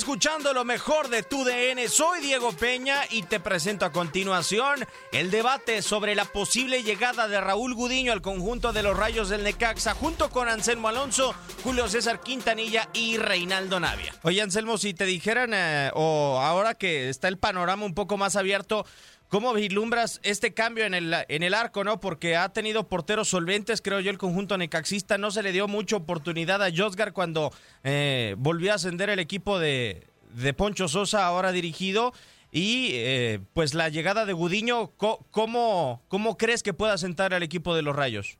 Escuchando 0.00 0.54
lo 0.54 0.64
mejor 0.64 1.10
de 1.10 1.22
tu 1.22 1.44
DN. 1.44 1.86
Soy 1.90 2.22
Diego 2.22 2.52
Peña 2.52 3.02
y 3.10 3.22
te 3.24 3.38
presento 3.38 3.84
a 3.84 3.92
continuación 3.92 4.86
el 5.12 5.30
debate 5.30 5.82
sobre 5.82 6.14
la 6.14 6.24
posible 6.24 6.82
llegada 6.82 7.28
de 7.28 7.38
Raúl 7.38 7.74
Gudiño 7.74 8.10
al 8.10 8.22
conjunto 8.22 8.72
de 8.72 8.82
los 8.82 8.96
Rayos 8.96 9.28
del 9.28 9.44
Necaxa 9.44 9.92
junto 9.94 10.30
con 10.30 10.48
Anselmo 10.48 10.88
Alonso, 10.88 11.34
Julio 11.62 11.86
César 11.86 12.20
Quintanilla 12.20 12.88
y 12.94 13.18
Reinaldo 13.18 13.78
Navia. 13.78 14.14
Oye, 14.22 14.40
Anselmo, 14.40 14.78
si 14.78 14.94
te 14.94 15.04
dijeran, 15.04 15.50
eh, 15.52 15.90
o 15.92 16.40
ahora 16.40 16.74
que 16.74 17.10
está 17.10 17.28
el 17.28 17.36
panorama 17.36 17.84
un 17.84 17.94
poco 17.94 18.16
más 18.16 18.36
abierto, 18.36 18.86
¿Cómo 19.30 19.54
vislumbras 19.54 20.20
este 20.24 20.54
cambio 20.54 20.84
en 20.86 20.92
el, 20.92 21.14
en 21.28 21.44
el 21.44 21.54
arco, 21.54 21.84
no? 21.84 22.00
Porque 22.00 22.34
ha 22.34 22.52
tenido 22.52 22.88
porteros 22.88 23.28
solventes, 23.28 23.80
creo 23.80 24.00
yo, 24.00 24.10
el 24.10 24.18
conjunto 24.18 24.58
necaxista. 24.58 25.18
No 25.18 25.30
se 25.30 25.44
le 25.44 25.52
dio 25.52 25.68
mucha 25.68 25.94
oportunidad 25.94 26.60
a 26.64 26.70
Josgar 26.76 27.12
cuando 27.12 27.52
eh, 27.84 28.34
volvió 28.38 28.72
a 28.72 28.74
ascender 28.74 29.08
el 29.08 29.20
equipo 29.20 29.60
de, 29.60 30.02
de 30.34 30.52
Poncho 30.52 30.88
Sosa, 30.88 31.24
ahora 31.26 31.52
dirigido. 31.52 32.12
Y 32.50 32.88
eh, 32.94 33.38
pues 33.54 33.72
la 33.72 33.88
llegada 33.88 34.26
de 34.26 34.32
Gudiño, 34.32 34.90
¿cómo, 34.96 36.02
¿cómo 36.08 36.36
crees 36.36 36.64
que 36.64 36.74
pueda 36.74 36.98
sentar 36.98 37.32
al 37.32 37.44
equipo 37.44 37.76
de 37.76 37.82
los 37.82 37.94
Rayos? 37.94 38.36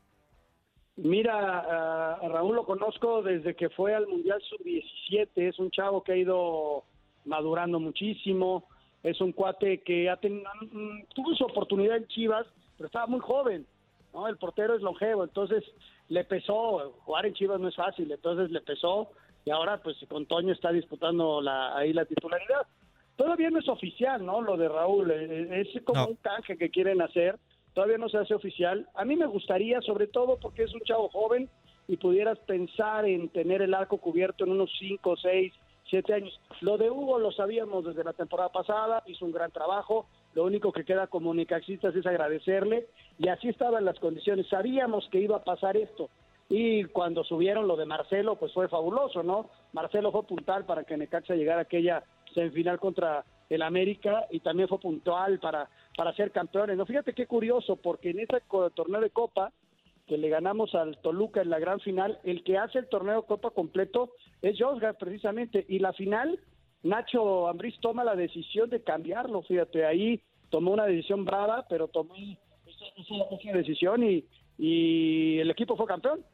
Mira, 0.97 1.61
a, 1.61 2.15
a 2.15 2.29
Raúl 2.29 2.56
lo 2.56 2.67
conozco 2.67 3.23
desde 3.23 3.55
que 3.55 3.71
fue 3.71 3.95
al 3.95 4.09
Mundial 4.09 4.43
Sub-17. 4.43 5.29
Es 5.37 5.61
un 5.61 5.71
chavo 5.71 6.03
que 6.03 6.12
ha 6.15 6.17
ido 6.17 6.83
madurando 7.25 7.79
muchísimo. 7.79 8.67
Es 9.03 9.21
un 9.21 9.33
cuate 9.33 9.78
que 9.83 10.11
ha 10.11 10.16
tenido, 10.16 10.49
tuvo 11.15 11.34
su 11.34 11.44
oportunidad 11.44 11.97
en 11.97 12.06
Chivas, 12.09 12.47
pero 12.77 12.87
estaba 12.88 13.06
muy 13.06 13.21
joven. 13.21 13.66
¿no? 14.12 14.27
El 14.28 14.37
portero 14.37 14.75
es 14.75 14.83
longevo, 14.83 15.25
entonces 15.25 15.65
le 16.09 16.25
pesó. 16.25 16.93
Jugar 17.05 17.27
en 17.27 17.34
Chivas 17.34 17.61
no 17.61 17.69
es 17.69 17.77
fácil, 17.77 18.11
entonces 18.12 18.50
le 18.50 18.61
pesó. 18.61 19.11
Y 19.44 19.50
ahora, 19.50 19.78
pues 19.83 19.97
con 20.09 20.27
Toño 20.27 20.53
está 20.53 20.71
disputando 20.71 21.41
la, 21.41 21.77
ahí 21.77 21.93
la 21.93 22.05
titularidad. 22.05 22.66
Todavía 23.16 23.50
no 23.50 23.59
es 23.59 23.69
oficial, 23.69 24.25
¿no? 24.25 24.41
Lo 24.43 24.56
de 24.56 24.69
Raúl. 24.69 25.11
eh, 25.11 25.62
Es 25.67 25.82
como 25.84 26.00
No. 26.03 26.09
un 26.09 26.17
canje 26.17 26.56
que 26.59 26.71
quieren 26.71 27.00
hacer. 27.00 27.38
Todavía 27.72 27.99
no 27.99 28.09
se 28.09 28.19
hace 28.19 28.34
oficial. 28.34 28.87
A 28.94 29.05
mí 29.05 29.17
me 29.17 29.27
gustaría, 29.27 29.81
sobre 29.82 30.09
todo 30.09 30.37
porque 30.38 30.65
es 30.65 30.75
un 30.75 30.81
chavo 30.81 31.09
joven 31.09 31.49
y 31.88 31.97
pudieras 31.97 32.38
pensar 32.41 33.06
en 33.06 33.28
tener 33.31 33.62
el 33.62 33.72
arco 33.75 33.99
cubierto 33.99 34.44
en 34.44 34.50
unos 34.50 34.71
5, 34.78 35.17
6, 35.17 35.53
7 35.91 36.15
años. 36.15 36.41
Lo 36.61 36.78
de 36.78 36.91
Hugo 36.91 37.19
lo 37.19 37.33
sabíamos 37.33 37.84
desde 37.84 38.05
la 38.05 38.12
temporada 38.12 38.51
pasada, 38.51 39.03
hizo 39.06 39.25
un 39.25 39.33
gran 39.33 39.51
trabajo. 39.51 40.06
Lo 40.34 40.45
único 40.45 40.73
que 40.73 40.84
queda 40.84 41.09
como 41.09 41.34
necaxistas 41.34 41.95
es 41.95 42.06
agradecerle. 42.06 42.87
Y 43.19 43.28
así 43.28 43.49
estaban 43.49 43.84
las 43.84 43.99
condiciones. 43.99 44.49
Sabíamos 44.49 45.09
que 45.11 45.21
iba 45.21 45.37
a 45.37 45.45
pasar 45.45 45.77
esto. 45.77 46.09
Y 46.49 46.84
cuando 46.84 47.23
subieron 47.23 47.69
lo 47.69 47.77
de 47.77 47.87
Marcelo, 47.87 48.37
pues 48.37 48.53
fue 48.53 48.69
fabuloso, 48.69 49.23
¿no? 49.23 49.50
Marcelo 49.73 50.11
fue 50.11 50.25
puntal 50.25 50.65
para 50.65 50.84
que 50.84 50.97
Necaxa 50.97 51.34
llegara 51.34 51.61
a 51.61 51.62
aquella 51.62 52.03
semifinal 52.34 52.79
contra 52.79 53.25
el 53.49 53.62
América 53.62 54.27
y 54.31 54.41
también 54.41 54.69
fue 54.69 54.79
puntual 54.79 55.39
para, 55.39 55.69
para 55.97 56.12
ser 56.15 56.31
campeones. 56.31 56.77
No, 56.77 56.87
fíjate 56.87 57.12
qué 57.15 57.27
curioso, 57.27 57.77
porque 57.77 58.11
en 58.11 58.21
ese 58.21 58.43
torneo 58.75 59.00
de 59.00 59.11
Copa 59.11 59.53
que 60.10 60.19
le 60.19 60.28
ganamos 60.28 60.75
al 60.75 60.98
Toluca 60.98 61.41
en 61.41 61.50
la 61.50 61.60
gran 61.60 61.78
final, 61.78 62.19
el 62.25 62.43
que 62.43 62.59
hace 62.59 62.81
el 62.81 62.88
torneo 62.88 63.22
Copa 63.26 63.50
completo 63.50 64.10
es 64.43 64.56
Josgar 64.59 64.98
precisamente, 64.98 65.65
y 65.69 65.78
la 65.78 65.93
final, 65.93 66.41
Nacho 66.82 67.47
Ambriz 67.47 67.78
toma 67.81 68.03
la 68.03 68.16
decisión 68.16 68.69
de 68.70 68.82
cambiarlo, 68.82 69.43
fíjate, 69.43 69.87
ahí 69.87 70.20
tomó 70.49 70.72
una 70.72 70.87
decisión 70.87 71.25
brava, 71.25 71.65
pero 71.69 71.87
tomó 71.87 72.16
esa, 72.16 72.84
esa- 72.97 73.37
esa 73.41 73.56
decisión 73.56 74.03
y, 74.03 74.25
y 74.59 75.38
el 75.38 75.49
equipo 75.49 75.76
fue 75.76 75.87
campeón. 75.87 76.25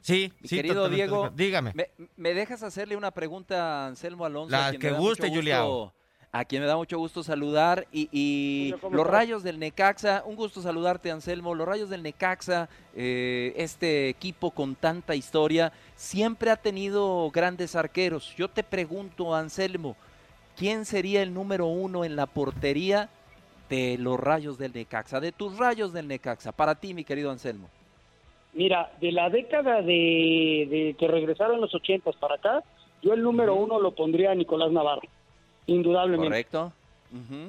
Sí, 0.00 0.32
Mi 0.40 0.48
sí. 0.48 0.56
querido 0.56 0.76
totalmente. 0.76 1.06
Diego, 1.06 1.30
dígame. 1.34 1.72
¿me, 1.74 1.88
me 2.16 2.32
dejas 2.32 2.62
hacerle 2.62 2.96
una 2.96 3.10
pregunta 3.10 3.84
a 3.84 3.86
Anselmo 3.88 4.24
Alonso? 4.24 4.50
La 4.56 4.68
a 4.68 4.70
quien 4.70 4.80
que 4.80 4.90
me 4.92 4.98
guste, 4.98 5.28
Juliao. 5.28 5.92
A 6.36 6.44
quien 6.44 6.62
me 6.62 6.66
da 6.66 6.76
mucho 6.76 6.98
gusto 6.98 7.22
saludar. 7.22 7.86
Y, 7.92 8.08
y 8.10 8.70
Julio, 8.72 8.80
¿cómo 8.80 8.96
los? 8.96 9.06
Rayos 9.06 9.44
del 9.44 9.60
Necaxa, 9.60 10.24
un 10.26 10.34
gusto 10.34 10.60
saludarte, 10.60 11.12
Anselmo. 11.12 11.54
Los 11.54 11.64
Rayos 11.64 11.90
del 11.90 12.02
Necaxa, 12.02 12.68
eh, 12.96 13.54
este 13.56 14.08
equipo 14.08 14.50
con 14.50 14.74
tanta 14.74 15.14
historia, 15.14 15.72
siempre 15.94 16.50
ha 16.50 16.56
tenido 16.56 17.30
grandes 17.30 17.76
arqueros. 17.76 18.34
Yo 18.36 18.48
te 18.48 18.64
pregunto, 18.64 19.32
Anselmo, 19.32 19.94
¿quién 20.56 20.86
sería 20.86 21.22
el 21.22 21.32
número 21.32 21.66
uno 21.66 22.04
en 22.04 22.16
la 22.16 22.26
portería 22.26 23.08
de 23.70 23.96
los 23.96 24.18
Rayos 24.18 24.58
del 24.58 24.72
Necaxa? 24.72 25.20
De 25.20 25.30
tus 25.30 25.56
Rayos 25.56 25.92
del 25.92 26.08
Necaxa. 26.08 26.50
Para 26.50 26.74
ti, 26.74 26.94
mi 26.94 27.04
querido 27.04 27.30
Anselmo. 27.30 27.70
Mira, 28.54 28.90
de 29.00 29.12
la 29.12 29.30
década 29.30 29.82
de, 29.82 30.66
de 30.68 30.96
que 30.98 31.06
regresaron 31.06 31.60
los 31.60 31.72
ochentas 31.76 32.16
para 32.16 32.34
acá, 32.34 32.64
yo 33.02 33.12
el 33.12 33.22
número 33.22 33.54
uno 33.54 33.78
lo 33.78 33.94
pondría 33.94 34.32
a 34.32 34.34
Nicolás 34.34 34.72
Navarro, 34.72 35.02
indudablemente. 35.66 36.28
¿Correcto? 36.28 36.72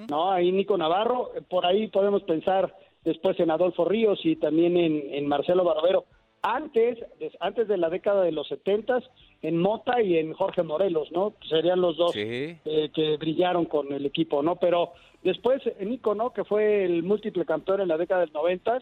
No, 0.09 0.31
ahí 0.31 0.51
Nico 0.51 0.77
Navarro, 0.77 1.31
eh, 1.35 1.41
por 1.41 1.65
ahí 1.65 1.87
podemos 1.87 2.21
pensar 2.23 2.75
después 3.03 3.39
en 3.39 3.49
Adolfo 3.49 3.85
Ríos 3.85 4.19
y 4.23 4.35
también 4.35 4.77
en, 4.77 5.01
en 5.11 5.27
Marcelo 5.27 5.63
Barbero, 5.63 6.05
antes, 6.43 6.99
antes 7.39 7.67
de 7.67 7.77
la 7.77 7.89
década 7.89 8.21
de 8.21 8.31
los 8.31 8.47
70 8.47 9.01
en 9.41 9.57
Mota 9.57 10.01
y 10.01 10.17
en 10.17 10.33
Jorge 10.33 10.61
Morelos, 10.61 11.11
¿no? 11.11 11.33
Serían 11.49 11.81
los 11.81 11.97
dos 11.97 12.11
eh, 12.15 12.59
que 12.93 13.17
brillaron 13.17 13.65
con 13.65 13.91
el 13.91 14.05
equipo, 14.05 14.43
¿no? 14.43 14.55
Pero 14.57 14.93
después 15.23 15.63
Nico, 15.79 16.13
¿no? 16.13 16.31
Que 16.33 16.43
fue 16.43 16.85
el 16.85 17.01
múltiple 17.01 17.45
campeón 17.45 17.81
en 17.81 17.87
la 17.87 17.97
década 17.97 18.21
del 18.21 18.33
90, 18.33 18.77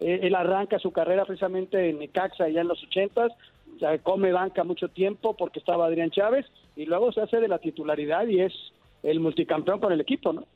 eh, 0.00 0.20
él 0.22 0.34
arranca 0.34 0.78
su 0.78 0.90
carrera 0.90 1.26
precisamente 1.26 1.90
en 1.90 1.98
Necaxa 1.98 2.48
ya 2.48 2.62
en 2.62 2.68
los 2.68 2.82
80 2.82 3.28
se 3.78 3.98
come 4.00 4.32
banca 4.32 4.64
mucho 4.64 4.88
tiempo 4.88 5.36
porque 5.36 5.58
estaba 5.58 5.86
Adrián 5.86 6.10
Chávez 6.10 6.46
y 6.76 6.86
luego 6.86 7.12
se 7.12 7.20
hace 7.20 7.38
de 7.38 7.48
la 7.48 7.58
titularidad 7.58 8.26
y 8.26 8.40
es 8.40 8.52
el 9.02 9.20
multicampeón 9.20 9.80
con 9.80 9.92
el 9.92 10.00
equipo, 10.00 10.32
¿no? 10.32 10.46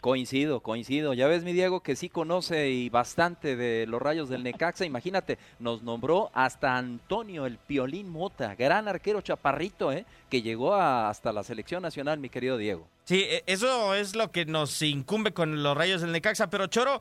Coincido, 0.00 0.60
coincido. 0.60 1.12
Ya 1.12 1.26
ves, 1.26 1.44
mi 1.44 1.52
Diego, 1.52 1.80
que 1.80 1.94
sí 1.94 2.08
conoce 2.08 2.70
y 2.70 2.88
bastante 2.88 3.54
de 3.54 3.86
los 3.86 4.00
rayos 4.00 4.30
del 4.30 4.42
Necaxa. 4.42 4.86
Imagínate, 4.86 5.36
nos 5.58 5.82
nombró 5.82 6.30
hasta 6.32 6.78
Antonio 6.78 7.44
el 7.44 7.58
Piolín 7.58 8.08
Mota, 8.08 8.54
gran 8.54 8.88
arquero 8.88 9.20
chaparrito, 9.20 9.92
¿eh? 9.92 10.06
que 10.30 10.40
llegó 10.40 10.74
hasta 10.74 11.32
la 11.32 11.42
selección 11.42 11.82
nacional, 11.82 12.18
mi 12.18 12.30
querido 12.30 12.56
Diego. 12.56 12.86
Sí, 13.04 13.26
e, 13.28 13.42
eso 13.46 13.94
es 13.94 14.16
lo 14.16 14.30
que 14.30 14.46
nos 14.46 14.80
incumbe 14.80 15.32
con 15.32 15.62
los 15.62 15.76
rayos 15.76 16.00
del 16.00 16.12
Necaxa. 16.12 16.48
Pero 16.48 16.68
Choro, 16.68 17.00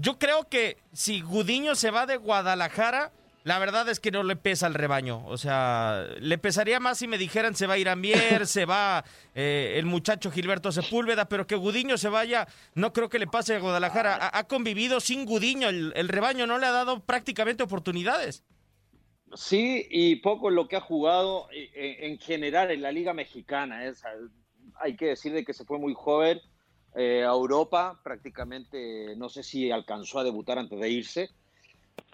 yo 0.00 0.18
creo 0.18 0.48
que 0.48 0.78
si 0.94 1.20
Gudiño 1.20 1.74
se 1.74 1.90
va 1.90 2.06
de 2.06 2.16
Guadalajara, 2.16 3.12
la 3.42 3.58
verdad 3.58 3.88
es 3.88 4.00
que 4.00 4.10
no 4.10 4.22
le 4.22 4.36
pesa 4.36 4.66
al 4.66 4.74
rebaño. 4.74 5.24
O 5.26 5.38
sea, 5.38 6.06
le 6.20 6.36
pesaría 6.38 6.78
más 6.78 6.98
si 6.98 7.08
me 7.08 7.18
dijeran 7.18 7.54
se 7.54 7.66
va 7.66 7.74
a 7.74 7.78
ir 7.78 7.88
Mier, 7.96 8.46
se 8.46 8.66
va 8.66 9.04
eh, 9.34 9.74
el 9.76 9.86
muchacho 9.86 10.30
Gilberto 10.30 10.70
Sepúlveda, 10.72 11.28
pero 11.28 11.46
que 11.46 11.56
Gudiño 11.56 11.96
se 11.96 12.08
vaya, 12.08 12.46
no 12.74 12.92
creo 12.92 13.08
que 13.08 13.18
le 13.18 13.26
pase 13.26 13.56
a 13.56 13.60
Guadalajara. 13.60 14.30
Ha, 14.32 14.44
convivido 14.44 15.00
sin 15.00 15.24
Gudiño, 15.24 15.68
el, 15.68 16.08
rebaño 16.08 16.46
no 16.46 16.58
le 16.58 16.66
ha 16.66 16.70
dado 16.70 17.00
prácticamente 17.00 17.62
oportunidades. 17.62 18.44
Sí, 19.34 19.86
y 19.90 20.16
poco 20.16 20.50
lo 20.50 20.68
que 20.68 20.76
ha 20.76 20.80
jugado 20.80 21.48
en, 21.52 22.18
general 22.18 22.70
en 22.72 22.82
la 22.82 22.92
Liga 22.92 23.14
Mexicana. 23.14 23.80
Hay 24.80 24.96
que 24.96 25.06
decir 25.06 25.32
de 25.32 25.44
que 25.44 25.54
se 25.54 25.64
fue 25.64 25.78
muy 25.78 25.94
joven 25.94 26.40
eh, 26.96 27.22
a 27.22 27.30
Europa, 27.30 28.00
prácticamente 28.02 29.14
no 29.16 29.28
sé 29.28 29.44
si 29.44 29.70
alcanzó 29.70 30.18
a 30.18 30.24
debutar 30.24 30.58
antes 30.58 30.78
de 30.78 30.90
irse 30.90 31.30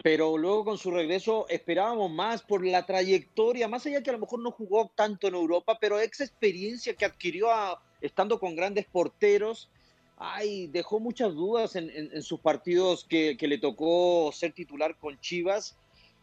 pero 0.03 0.37
luego 0.37 0.65
con 0.65 0.77
su 0.77 0.91
regreso 0.91 1.45
esperábamos 1.49 2.11
más 2.11 2.41
por 2.41 2.65
la 2.65 2.85
trayectoria, 2.85 3.67
más 3.67 3.85
allá 3.85 4.01
que 4.01 4.09
a 4.09 4.13
lo 4.13 4.19
mejor 4.19 4.39
no 4.39 4.51
jugó 4.51 4.91
tanto 4.95 5.27
en 5.27 5.35
Europa, 5.35 5.77
pero 5.79 5.99
esa 5.99 6.23
experiencia 6.23 6.95
que 6.95 7.05
adquirió 7.05 7.49
estando 8.01 8.39
con 8.39 8.55
grandes 8.55 8.85
porteros, 8.85 9.69
ay, 10.17 10.67
dejó 10.67 10.99
muchas 10.99 11.33
dudas 11.33 11.75
en, 11.75 12.21
sus 12.21 12.39
partidos 12.39 13.05
que, 13.05 13.37
le 13.39 13.57
tocó 13.57 14.31
ser 14.33 14.53
titular 14.53 14.97
con 14.97 15.19
Chivas. 15.19 15.77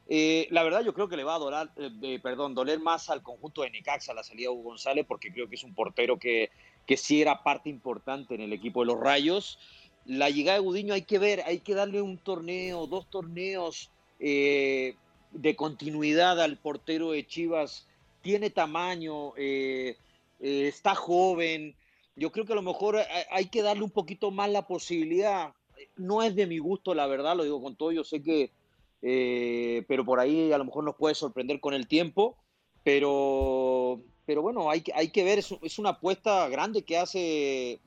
Eh, 0.07 0.49
la 0.51 0.63
verdad 0.63 0.83
yo 0.85 0.93
creo 0.93 1.09
que 1.09 1.17
le 1.17 1.25
va 1.25 1.37
a 1.37 1.39
doler, 1.39 1.71
eh, 1.77 2.19
perdón, 2.23 2.55
doler 2.55 2.79
más 2.79 3.09
al 3.09 3.23
conjunto 3.23 3.63
de 3.63 3.71
Necaxa 3.71 4.13
la 4.13 4.23
salida 4.23 4.51
de 4.51 4.55
Hugo 4.55 4.71
González, 4.71 5.07
porque 5.09 5.33
creo 5.33 5.49
que 5.49 5.55
es 5.55 5.65
un 5.65 5.75
portero 5.75 6.19
que, 6.19 6.51
que 6.87 6.97
sí 6.97 7.23
era 7.23 7.43
parte 7.43 7.71
importante 7.71 8.35
en 8.35 8.43
el 8.43 8.53
equipo 8.53 8.81
de 8.81 8.87
los 8.87 9.01
Rayos 9.01 9.59
la 10.07 10.31
llegada 10.31 10.59
de 10.59 10.65
Gudiño 10.65 10.95
hay 10.95 11.03
que 11.03 11.19
ver, 11.19 11.43
hay 11.47 11.61
que 11.61 11.75
darle 11.75 12.03
un 12.03 12.19
torneo, 12.19 12.87
dos 12.87 13.09
torneos 13.09 13.91
eh, 14.21 14.97
de 15.33 15.57
continuidad 15.57 16.41
al 16.41 16.59
portero 16.59 17.13
de 17.13 17.27
Chivas. 17.27 17.87
Tiene 18.23 18.51
tamaño, 18.51 19.33
eh, 19.37 19.97
eh, 20.41 20.69
está 20.69 20.95
joven. 20.95 21.75
Yo 22.17 22.33
creo 22.33 22.45
que 22.45 22.53
a 22.53 22.57
lo 22.57 22.63
mejor 22.63 22.99
hay 23.31 23.47
que 23.47 23.63
darle 23.63 23.83
un 23.83 23.91
poquito 23.91 24.31
más 24.31 24.51
la 24.51 24.67
posibilidad. 24.67 25.55
No 25.97 26.23
es 26.23 26.35
de 26.37 26.47
mi 26.47 26.59
gusto, 26.59 26.95
la 26.95 27.07
verdad, 27.07 27.37
lo 27.37 27.45
digo 27.45 27.63
con 27.63 27.77
todo. 27.77 27.91
Yo 27.91 28.05
sé 28.05 28.23
que, 28.23 28.53
pero 29.89 30.05
por 30.05 30.21
ahí 30.21 30.53
a 30.53 30.59
lo 30.59 30.65
mejor 30.65 30.85
nos 30.85 30.97
puede 30.97 31.15
sorprender 31.15 31.61
con 31.61 31.75
el 31.75 31.89
tiempo. 31.89 32.37
Pero, 32.85 34.01
pero 34.27 34.43
bueno, 34.43 34.71
hay, 34.71 34.85
hay 34.95 35.09
que 35.09 35.25
ver, 35.25 35.39
es 35.39 35.79
una 35.79 35.91
apuesta 35.91 36.49
grande 36.49 36.83
que 36.83 36.99
hace 36.99 37.81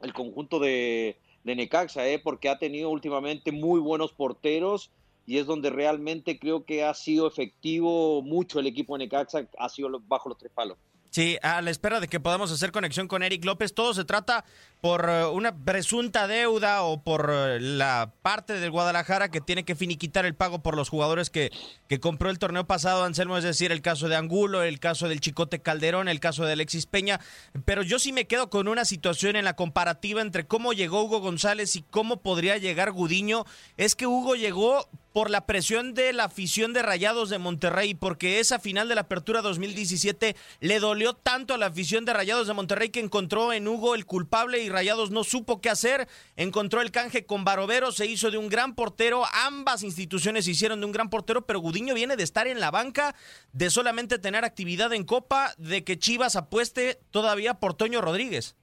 el 0.00 0.12
conjunto 0.12 0.58
de, 0.58 1.16
de 1.44 1.56
Necaxa, 1.56 2.06
¿eh? 2.08 2.18
porque 2.18 2.48
ha 2.48 2.58
tenido 2.58 2.90
últimamente 2.90 3.52
muy 3.52 3.80
buenos 3.80 4.12
porteros 4.12 4.90
y 5.26 5.38
es 5.38 5.46
donde 5.46 5.70
realmente 5.70 6.38
creo 6.38 6.64
que 6.64 6.84
ha 6.84 6.94
sido 6.94 7.26
efectivo 7.26 8.22
mucho 8.22 8.60
el 8.60 8.66
equipo 8.66 8.96
de 8.96 9.04
Necaxa, 9.04 9.48
ha 9.58 9.68
sido 9.68 10.00
bajo 10.06 10.28
los 10.28 10.38
tres 10.38 10.52
palos. 10.54 10.78
Sí, 11.10 11.38
a 11.42 11.62
la 11.62 11.70
espera 11.70 12.00
de 12.00 12.08
que 12.08 12.20
podamos 12.20 12.52
hacer 12.52 12.70
conexión 12.70 13.08
con 13.08 13.22
Eric 13.22 13.44
López, 13.44 13.72
todo 13.72 13.94
se 13.94 14.04
trata 14.04 14.44
por 14.80 15.08
eh, 15.08 15.24
una 15.24 15.56
presunta 15.56 16.26
deuda 16.26 16.82
o 16.82 17.02
por 17.02 17.30
eh, 17.32 17.60
la 17.60 18.12
parte 18.20 18.54
del 18.54 18.70
Guadalajara 18.70 19.30
que 19.30 19.40
tiene 19.40 19.64
que 19.64 19.74
finiquitar 19.74 20.26
el 20.26 20.34
pago 20.34 20.62
por 20.62 20.76
los 20.76 20.90
jugadores 20.90 21.30
que, 21.30 21.50
que 21.88 21.98
compró 21.98 22.28
el 22.28 22.38
torneo 22.38 22.66
pasado, 22.66 23.04
Anselmo, 23.04 23.38
es 23.38 23.44
decir, 23.44 23.72
el 23.72 23.80
caso 23.80 24.08
de 24.08 24.16
Angulo, 24.16 24.62
el 24.62 24.80
caso 24.80 25.08
del 25.08 25.20
Chicote 25.20 25.60
Calderón, 25.60 26.08
el 26.08 26.20
caso 26.20 26.44
de 26.44 26.52
Alexis 26.52 26.86
Peña, 26.86 27.20
pero 27.64 27.82
yo 27.82 27.98
sí 27.98 28.12
me 28.12 28.26
quedo 28.26 28.50
con 28.50 28.68
una 28.68 28.84
situación 28.84 29.36
en 29.36 29.46
la 29.46 29.56
comparativa 29.56 30.20
entre 30.20 30.46
cómo 30.46 30.74
llegó 30.74 31.02
Hugo 31.02 31.20
González 31.20 31.74
y 31.76 31.82
cómo 31.82 32.20
podría 32.20 32.58
llegar 32.58 32.92
Gudiño, 32.92 33.44
es 33.78 33.96
que 33.96 34.06
Hugo 34.06 34.34
llegó 34.34 34.88
por 35.12 35.30
la 35.30 35.46
presión 35.46 35.94
de 35.94 36.12
la 36.12 36.24
afición 36.24 36.72
de 36.72 36.82
Rayados 36.82 37.30
de 37.30 37.38
Monterrey, 37.38 37.94
porque 37.94 38.40
esa 38.40 38.58
final 38.58 38.88
de 38.88 38.94
la 38.94 39.02
Apertura 39.02 39.42
2017 39.42 40.36
le 40.60 40.80
dolió 40.80 41.14
tanto 41.14 41.54
a 41.54 41.58
la 41.58 41.66
afición 41.66 42.04
de 42.04 42.12
Rayados 42.12 42.46
de 42.46 42.54
Monterrey 42.54 42.90
que 42.90 43.00
encontró 43.00 43.52
en 43.52 43.66
Hugo 43.66 43.94
el 43.94 44.06
culpable 44.06 44.62
y 44.62 44.68
Rayados 44.68 45.10
no 45.10 45.24
supo 45.24 45.60
qué 45.60 45.70
hacer, 45.70 46.06
encontró 46.36 46.80
el 46.80 46.90
canje 46.90 47.24
con 47.24 47.44
Barovero, 47.44 47.92
se 47.92 48.06
hizo 48.06 48.30
de 48.30 48.38
un 48.38 48.48
gran 48.48 48.74
portero, 48.74 49.22
ambas 49.46 49.82
instituciones 49.82 50.44
se 50.44 50.52
hicieron 50.52 50.80
de 50.80 50.86
un 50.86 50.92
gran 50.92 51.10
portero, 51.10 51.42
pero 51.42 51.60
Gudiño 51.60 51.94
viene 51.94 52.16
de 52.16 52.22
estar 52.22 52.46
en 52.46 52.60
la 52.60 52.70
banca, 52.70 53.14
de 53.52 53.70
solamente 53.70 54.18
tener 54.18 54.44
actividad 54.44 54.92
en 54.92 55.04
Copa, 55.04 55.54
de 55.58 55.84
que 55.84 55.98
Chivas 55.98 56.36
apueste 56.36 56.98
todavía 57.10 57.54
por 57.54 57.74
Toño 57.74 58.00
Rodríguez. 58.00 58.56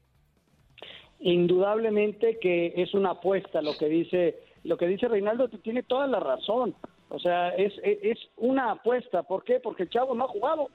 Indudablemente 1.19 2.37
que 2.39 2.73
es 2.75 2.93
una 2.93 3.11
apuesta 3.11 3.61
lo 3.61 3.77
que 3.77 3.87
dice 3.87 4.35
lo 4.65 4.77
que 4.77 4.87
dice 4.87 5.07
Reinaldo 5.07 5.47
tiene 5.47 5.83
toda 5.83 6.07
la 6.07 6.19
razón. 6.19 6.75
O 7.09 7.19
sea, 7.19 7.49
es, 7.49 7.73
es 7.83 8.17
una 8.37 8.71
apuesta. 8.71 9.23
¿Por 9.23 9.43
qué? 9.43 9.59
Porque 9.59 9.83
el 9.83 9.89
chavo 9.89 10.15
no 10.15 10.25
ha 10.25 10.27
jugado. 10.27 10.69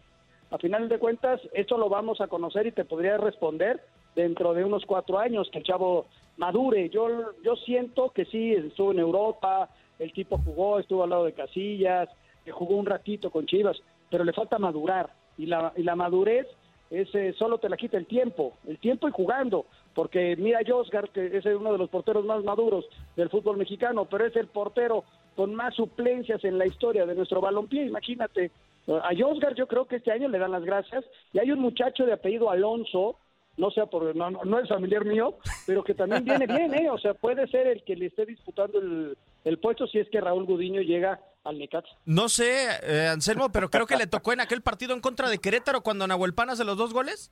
A 0.50 0.58
final 0.58 0.88
de 0.88 0.98
cuentas, 0.98 1.40
esto 1.52 1.76
lo 1.76 1.88
vamos 1.88 2.20
a 2.20 2.28
conocer 2.28 2.66
y 2.66 2.72
te 2.72 2.84
podría 2.84 3.18
responder 3.18 3.80
dentro 4.14 4.54
de 4.54 4.64
unos 4.64 4.84
cuatro 4.86 5.18
años 5.18 5.48
que 5.50 5.58
el 5.58 5.64
chavo 5.64 6.06
madure. 6.36 6.88
Yo, 6.88 7.32
yo 7.42 7.56
siento 7.56 8.10
que 8.10 8.24
sí, 8.24 8.52
estuvo 8.52 8.92
en 8.92 9.00
Europa, 9.00 9.68
el 9.98 10.12
tipo 10.12 10.38
jugó, 10.38 10.78
estuvo 10.78 11.04
al 11.04 11.10
lado 11.10 11.24
de 11.24 11.32
Casillas, 11.32 12.08
jugó 12.50 12.76
un 12.76 12.86
ratito 12.86 13.30
con 13.30 13.46
Chivas, 13.46 13.80
pero 14.10 14.24
le 14.24 14.32
falta 14.32 14.58
madurar. 14.58 15.10
Y 15.38 15.46
la, 15.46 15.72
y 15.76 15.82
la 15.82 15.96
madurez 15.96 16.46
es, 16.90 17.08
solo 17.36 17.58
te 17.58 17.68
la 17.68 17.76
quita 17.76 17.96
el 17.96 18.06
tiempo, 18.06 18.54
el 18.66 18.78
tiempo 18.78 19.08
y 19.08 19.12
jugando 19.12 19.66
porque 19.94 20.36
mira 20.36 20.60
Josgar, 20.66 21.10
que 21.10 21.36
es 21.36 21.44
uno 21.46 21.72
de 21.72 21.78
los 21.78 21.90
porteros 21.90 22.24
más 22.24 22.44
maduros 22.44 22.86
del 23.16 23.28
fútbol 23.28 23.56
mexicano, 23.56 24.04
pero 24.04 24.26
es 24.26 24.36
el 24.36 24.46
portero 24.46 25.04
con 25.36 25.54
más 25.54 25.74
suplencias 25.74 26.44
en 26.44 26.58
la 26.58 26.66
historia 26.66 27.06
de 27.06 27.14
nuestro 27.14 27.40
balompié, 27.40 27.86
imagínate. 27.86 28.50
A 28.88 29.10
Josgar 29.16 29.54
yo 29.54 29.66
creo 29.66 29.86
que 29.86 29.96
este 29.96 30.12
año 30.12 30.28
le 30.28 30.38
dan 30.38 30.52
las 30.52 30.64
gracias 30.64 31.04
y 31.32 31.38
hay 31.38 31.50
un 31.50 31.60
muchacho 31.60 32.04
de 32.06 32.12
apellido 32.12 32.50
Alonso, 32.50 33.16
no 33.56 33.70
sea 33.70 33.86
por 33.86 34.14
no, 34.16 34.30
no, 34.30 34.58
es 34.58 34.68
familiar 34.68 35.04
mío, 35.04 35.34
pero 35.66 35.84
que 35.84 35.94
también 35.94 36.24
viene 36.24 36.46
bien, 36.46 36.74
¿eh? 36.74 36.88
O 36.90 36.98
sea, 36.98 37.14
puede 37.14 37.46
ser 37.48 37.66
el 37.66 37.82
que 37.82 37.96
le 37.96 38.06
esté 38.06 38.26
disputando 38.26 38.78
el, 38.78 39.16
el 39.44 39.58
puesto 39.58 39.86
si 39.86 39.98
es 39.98 40.08
que 40.10 40.20
Raúl 40.20 40.44
Gudiño 40.44 40.82
llega 40.82 41.20
al 41.44 41.58
Necaxa. 41.58 41.90
No 42.04 42.28
sé, 42.28 42.68
eh, 42.82 43.08
Anselmo, 43.08 43.50
pero 43.50 43.70
creo 43.70 43.86
que 43.86 43.96
le 43.96 44.06
tocó 44.06 44.32
en 44.32 44.40
aquel 44.40 44.62
partido 44.62 44.94
en 44.94 45.00
contra 45.00 45.28
de 45.28 45.38
Querétaro 45.38 45.82
cuando 45.82 46.06
Nahuel 46.06 46.34
Pan 46.34 46.50
hace 46.50 46.64
los 46.64 46.76
dos 46.76 46.92
goles. 46.92 47.30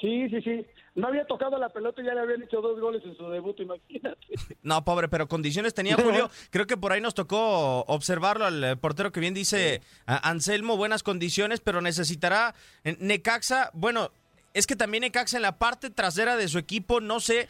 Sí, 0.00 0.28
sí, 0.28 0.40
sí. 0.42 0.66
No 0.94 1.08
había 1.08 1.24
tocado 1.26 1.58
la 1.58 1.68
pelota 1.70 2.02
y 2.02 2.04
ya 2.04 2.14
le 2.14 2.20
habían 2.20 2.42
hecho 2.42 2.60
dos 2.60 2.80
goles 2.80 3.02
en 3.04 3.16
su 3.16 3.28
debut, 3.30 3.58
imagínate. 3.58 4.18
No, 4.62 4.84
pobre, 4.84 5.08
pero 5.08 5.26
condiciones 5.28 5.74
tenía 5.74 5.96
Julio. 5.96 6.30
Creo 6.50 6.66
que 6.66 6.76
por 6.76 6.92
ahí 6.92 7.00
nos 7.00 7.14
tocó 7.14 7.80
observarlo 7.86 8.44
al 8.44 8.62
eh, 8.62 8.76
portero 8.76 9.10
que 9.10 9.20
bien 9.20 9.34
dice 9.34 9.80
Anselmo, 10.06 10.76
buenas 10.76 11.02
condiciones, 11.02 11.60
pero 11.60 11.80
necesitará 11.80 12.54
Necaxa, 12.84 13.70
bueno, 13.74 14.10
es 14.54 14.66
que 14.66 14.76
también 14.76 15.02
Necaxa 15.02 15.36
en 15.36 15.42
la 15.42 15.58
parte 15.58 15.90
trasera 15.90 16.36
de 16.36 16.48
su 16.48 16.58
equipo, 16.58 17.00
no 17.00 17.20
sé, 17.20 17.48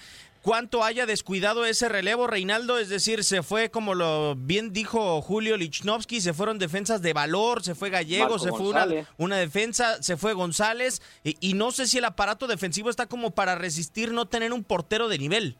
cuánto 0.49 0.83
haya 0.83 1.05
descuidado 1.05 1.67
ese 1.67 1.91
relevo, 1.91 2.27
Reinaldo. 2.27 2.79
Es 2.79 2.89
decir, 2.89 3.23
se 3.23 3.43
fue, 3.43 3.71
como 3.71 3.95
lo 3.95 4.35
bien 4.35 4.73
dijo 4.73 5.21
Julio 5.21 5.59
Lichnowsky, 5.59 6.23
se 6.23 6.33
fueron 6.33 6.59
defensas 6.59 7.03
de 7.03 7.13
valor, 7.13 7.63
se 7.63 7.75
fue 7.75 7.91
Gallego, 7.91 8.39
se 8.39 8.49
fue 8.49 8.73
una, 9.19 9.37
defensa, 9.37 10.03
se 10.03 10.17
fue 10.17 10.33
González. 10.33 11.03
y 11.23 11.53
no 11.53 11.71
sé 11.71 11.87
si 11.87 11.99
el 11.99 12.07
aparato 12.07 12.47
defensivo 12.47 12.89
está 12.89 13.05
como 13.05 13.35
para 13.35 13.57
resistir 13.57 14.13
no 14.13 14.27
tener 14.27 14.55
un 14.55 14.65
portero 14.65 15.11
de 15.11 15.19
nivel. 15.19 15.59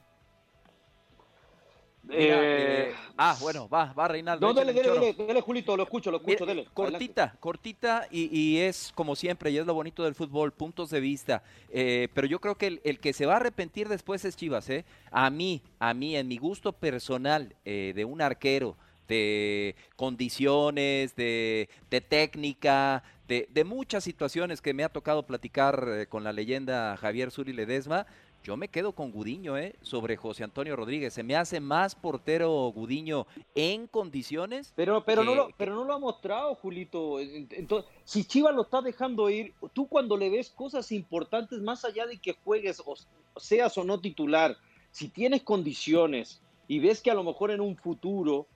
Eh, 2.11 2.93
ah, 3.17 3.37
bueno, 3.39 3.69
va, 3.69 3.93
va 3.93 4.07
Reinaldo. 4.07 4.47
No, 4.47 4.53
dale, 4.53 4.73
dale, 4.73 5.13
dale, 5.13 5.41
Julito, 5.41 5.77
lo 5.77 5.83
escucho, 5.83 6.09
lo 6.09 6.17
escucho, 6.17 6.45
dale. 6.45 6.65
Cortita, 6.73 7.35
cortita 7.39 8.07
y, 8.11 8.57
es 8.57 8.91
como 8.95 9.15
siempre, 9.15 9.51
y 9.51 9.57
es 9.57 9.65
lo 9.65 9.73
bonito 9.73 10.03
del 10.03 10.15
fútbol, 10.15 10.51
puntos 10.51 10.89
de 10.89 10.99
vista. 10.99 11.43
Eh, 11.69 12.07
pero 12.13 12.27
yo 12.27 12.39
creo 12.39 12.55
que 12.55 12.79
el, 12.83 12.99
que 12.99 13.13
se 13.13 13.25
va 13.25 13.33
a 13.33 13.37
arrepentir 13.37 13.87
después 13.87 14.25
es 14.25 14.35
Chivas, 14.35 14.69
¿eh? 14.69 14.85
A 15.11 15.29
mí, 15.29 15.61
a 15.79 15.93
mí, 15.93 16.15
en 16.15 16.27
mi 16.27 16.37
gusto 16.37 16.73
personal 16.73 17.55
eh, 17.65 17.93
de 17.95 18.05
un 18.05 18.21
arquero, 18.21 18.75
de 19.07 19.75
condiciones, 19.95 21.15
de, 21.15 21.69
de 21.89 22.01
técnica, 22.01 23.03
de, 23.27 23.47
de, 23.51 23.63
muchas 23.63 24.03
situaciones 24.03 24.61
que 24.61 24.73
me 24.73 24.83
ha 24.83 24.89
tocado 24.89 25.25
platicar 25.25 25.87
eh, 25.87 26.07
con 26.07 26.23
la 26.23 26.31
leyenda 26.31 26.95
Javier 26.97 27.31
Suri 27.31 27.53
Ledesma, 27.53 28.05
yo 28.43 28.55
me 28.55 28.69
quedo 28.69 28.93
con 28.93 29.11
Gudiño, 29.11 29.57
¿eh? 29.57 29.75
Sobre 29.81 30.15
José 30.15 30.43
Antonio 30.43 30.75
Rodríguez. 30.75 31.13
Se 31.13 31.23
me 31.23 31.35
hace 31.35 31.59
más 31.59 31.95
portero 31.95 32.71
Gudiño 32.73 33.27
en 33.53 33.87
condiciones. 33.87 34.73
Pero, 34.75 35.03
pero, 35.03 35.23
no, 35.23 35.35
lo, 35.35 35.49
pero 35.57 35.75
no 35.75 35.83
lo 35.83 35.93
ha 35.93 35.99
mostrado, 35.99 36.55
Julito. 36.55 37.19
Entonces, 37.19 37.89
si 38.05 38.23
Chivas 38.23 38.55
lo 38.55 38.63
está 38.63 38.81
dejando 38.81 39.29
ir, 39.29 39.53
tú 39.73 39.87
cuando 39.87 40.15
le 40.15 40.29
ves 40.29 40.49
cosas 40.49 40.91
importantes, 40.91 41.59
más 41.59 41.83
allá 41.83 42.05
de 42.05 42.17
que 42.17 42.33
juegues 42.43 42.81
o 42.85 42.95
seas 43.39 43.77
o 43.77 43.83
no 43.83 43.99
titular, 43.99 44.57
si 44.91 45.09
tienes 45.09 45.43
condiciones 45.43 46.41
y 46.67 46.79
ves 46.79 47.01
que 47.01 47.11
a 47.11 47.15
lo 47.15 47.23
mejor 47.23 47.51
en 47.51 47.61
un 47.61 47.75
futuro 47.75 48.47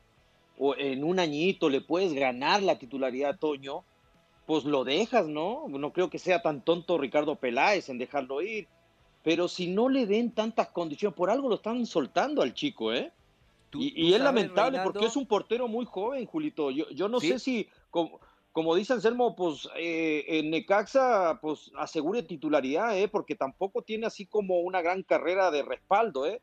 o 0.57 0.75
en 0.75 1.03
un 1.03 1.19
añito 1.19 1.69
le 1.69 1.81
puedes 1.81 2.13
ganar 2.13 2.63
la 2.63 2.79
titularidad 2.79 3.31
a 3.31 3.37
Toño, 3.37 3.83
pues 4.45 4.63
lo 4.65 4.83
dejas, 4.83 5.27
¿no? 5.27 5.67
No 5.67 5.91
creo 5.91 6.09
que 6.09 6.19
sea 6.19 6.41
tan 6.41 6.63
tonto 6.63 6.97
Ricardo 6.97 7.35
Peláez 7.35 7.89
en 7.89 7.97
dejarlo 7.97 8.41
ir 8.41 8.67
pero 9.23 9.47
si 9.47 9.67
no 9.67 9.89
le 9.89 10.05
den 10.05 10.31
tantas 10.31 10.69
condiciones, 10.69 11.15
por 11.15 11.29
algo 11.29 11.49
lo 11.49 11.55
están 11.55 11.85
soltando 11.85 12.41
al 12.41 12.53
chico, 12.53 12.93
¿eh? 12.93 13.11
Y, 13.75 14.13
es 14.13 14.21
lamentable 14.21 14.79
porque 14.83 15.05
es 15.05 15.15
un 15.15 15.25
portero 15.25 15.67
muy 15.67 15.85
joven, 15.85 16.27
Julito. 16.27 16.69
Yo, 16.69 16.87
yo 16.91 17.07
no 17.07 17.19
sé 17.19 17.39
si, 17.39 17.67
como, 17.89 18.19
como, 18.51 18.75
dice 18.75 18.93
Anselmo, 18.93 19.35
pues 19.35 19.67
eh, 19.75 20.25
en 20.27 20.51
Necaxa, 20.51 21.39
pues 21.41 21.71
asegure 21.75 22.21
titularidad, 22.21 22.95
¿eh? 22.95 23.07
Porque 23.07 23.33
tampoco 23.33 23.81
tiene 23.81 24.05
así 24.05 24.27
como 24.27 24.59
una 24.59 24.83
gran 24.83 25.01
carrera 25.01 25.49
de 25.49 25.63
respaldo, 25.63 26.27
¿eh? 26.27 26.39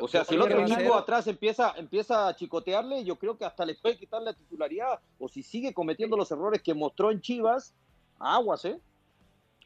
o 0.00 0.08
sea, 0.08 0.24
si 0.24 0.34
el 0.34 0.42
otro 0.42 0.60
equipo 0.60 0.94
atrás 0.94 1.26
empieza, 1.26 1.74
empieza 1.76 2.28
a 2.28 2.34
chicotearle, 2.34 3.04
yo 3.04 3.16
creo 3.16 3.36
que 3.36 3.44
hasta 3.44 3.64
le 3.64 3.74
puede 3.74 3.96
quitar 3.96 4.22
la 4.22 4.32
titularidad. 4.32 5.00
O 5.18 5.28
si 5.28 5.42
sigue 5.42 5.72
cometiendo 5.72 6.16
los 6.16 6.30
errores 6.30 6.62
que 6.62 6.74
mostró 6.74 7.10
en 7.10 7.20
Chivas, 7.20 7.74
aguas, 8.18 8.64
¿eh? 8.64 8.80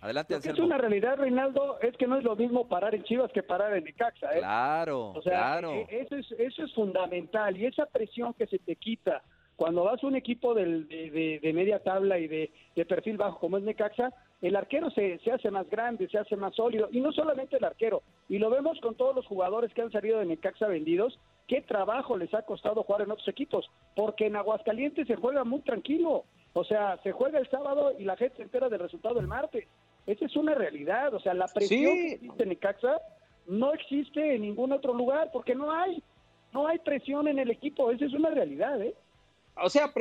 Adelante, 0.00 0.34
Lo 0.34 0.40
que 0.40 0.50
es 0.50 0.58
una 0.58 0.78
realidad, 0.78 1.16
Reinaldo, 1.16 1.80
es 1.80 1.96
que 1.96 2.06
no 2.06 2.18
es 2.18 2.24
lo 2.24 2.36
mismo 2.36 2.68
parar 2.68 2.94
en 2.94 3.02
Chivas 3.02 3.32
que 3.32 3.42
parar 3.42 3.76
en 3.76 3.84
Necaxa. 3.84 4.32
¿eh? 4.32 4.38
Claro, 4.38 5.10
o 5.10 5.22
sea, 5.22 5.32
claro. 5.32 5.72
E, 5.72 5.86
eso 5.90 6.14
es, 6.14 6.30
eso 6.32 6.64
es 6.64 6.72
fundamental 6.72 7.56
y 7.56 7.66
esa 7.66 7.86
presión 7.86 8.32
que 8.34 8.46
se 8.46 8.58
te 8.60 8.76
quita 8.76 9.22
cuando 9.58 9.82
vas 9.82 10.02
a 10.04 10.06
un 10.06 10.14
equipo 10.14 10.54
del, 10.54 10.86
de, 10.86 11.40
de, 11.42 11.52
media 11.52 11.82
tabla 11.82 12.16
y 12.20 12.28
de, 12.28 12.52
de, 12.76 12.86
perfil 12.86 13.16
bajo 13.16 13.40
como 13.40 13.58
es 13.58 13.64
Necaxa, 13.64 14.12
el 14.40 14.54
arquero 14.54 14.88
se, 14.90 15.18
se 15.18 15.32
hace 15.32 15.50
más 15.50 15.68
grande, 15.68 16.06
se 16.08 16.16
hace 16.16 16.36
más 16.36 16.54
sólido 16.54 16.88
y 16.92 17.00
no 17.00 17.10
solamente 17.10 17.56
el 17.56 17.64
arquero, 17.64 18.04
y 18.28 18.38
lo 18.38 18.50
vemos 18.50 18.78
con 18.80 18.94
todos 18.94 19.16
los 19.16 19.26
jugadores 19.26 19.74
que 19.74 19.82
han 19.82 19.90
salido 19.90 20.20
de 20.20 20.26
Necaxa 20.26 20.68
vendidos, 20.68 21.18
qué 21.48 21.60
trabajo 21.60 22.16
les 22.16 22.32
ha 22.34 22.42
costado 22.42 22.84
jugar 22.84 23.02
en 23.02 23.10
otros 23.10 23.26
equipos, 23.26 23.68
porque 23.96 24.26
en 24.26 24.36
Aguascalientes 24.36 25.08
se 25.08 25.16
juega 25.16 25.42
muy 25.42 25.62
tranquilo, 25.62 26.22
o 26.52 26.62
sea, 26.62 26.96
se 27.02 27.10
juega 27.10 27.40
el 27.40 27.50
sábado 27.50 27.94
y 27.98 28.04
la 28.04 28.16
gente 28.16 28.36
se 28.36 28.42
entera 28.44 28.68
del 28.68 28.78
resultado 28.78 29.18
el 29.18 29.26
martes. 29.26 29.66
Esa 30.08 30.24
es 30.24 30.36
una 30.36 30.54
realidad, 30.54 31.12
o 31.12 31.20
sea, 31.20 31.34
la 31.34 31.46
presión 31.48 31.94
que 31.94 32.12
existe 32.14 32.42
en 32.42 32.48
Necaxa 32.48 32.96
no 33.46 33.74
existe 33.74 34.36
en 34.36 34.40
ningún 34.40 34.72
otro 34.72 34.94
lugar 34.94 35.28
porque 35.30 35.54
no 35.54 35.70
hay, 35.70 36.02
no 36.54 36.66
hay 36.66 36.78
presión 36.78 37.28
en 37.28 37.38
el 37.38 37.50
equipo, 37.50 37.90
esa 37.90 38.06
es 38.06 38.14
una 38.14 38.30
realidad, 38.30 38.80
¿eh? 38.80 38.94
O 39.60 39.68
sea, 39.68 39.92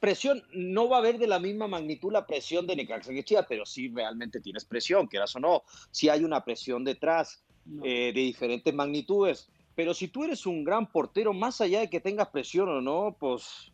presión, 0.00 0.42
no 0.52 0.88
va 0.88 0.96
a 0.96 0.98
haber 0.98 1.18
de 1.18 1.28
la 1.28 1.38
misma 1.38 1.68
magnitud 1.68 2.12
la 2.12 2.26
presión 2.26 2.66
de 2.66 2.74
Necaxa 2.74 3.12
que 3.12 3.22
Chivas, 3.22 3.46
pero 3.48 3.64
sí 3.64 3.88
realmente 3.94 4.40
tienes 4.40 4.64
presión, 4.64 5.06
quieras 5.06 5.36
o 5.36 5.38
no, 5.38 5.62
sí 5.92 6.08
hay 6.08 6.24
una 6.24 6.44
presión 6.44 6.82
detrás 6.82 7.44
eh, 7.84 8.12
de 8.12 8.20
diferentes 8.20 8.74
magnitudes, 8.74 9.48
pero 9.76 9.94
si 9.94 10.08
tú 10.08 10.24
eres 10.24 10.46
un 10.46 10.64
gran 10.64 10.90
portero, 10.90 11.32
más 11.32 11.60
allá 11.60 11.78
de 11.78 11.90
que 11.90 12.00
tengas 12.00 12.28
presión 12.30 12.68
o 12.68 12.80
no, 12.80 13.16
pues 13.20 13.72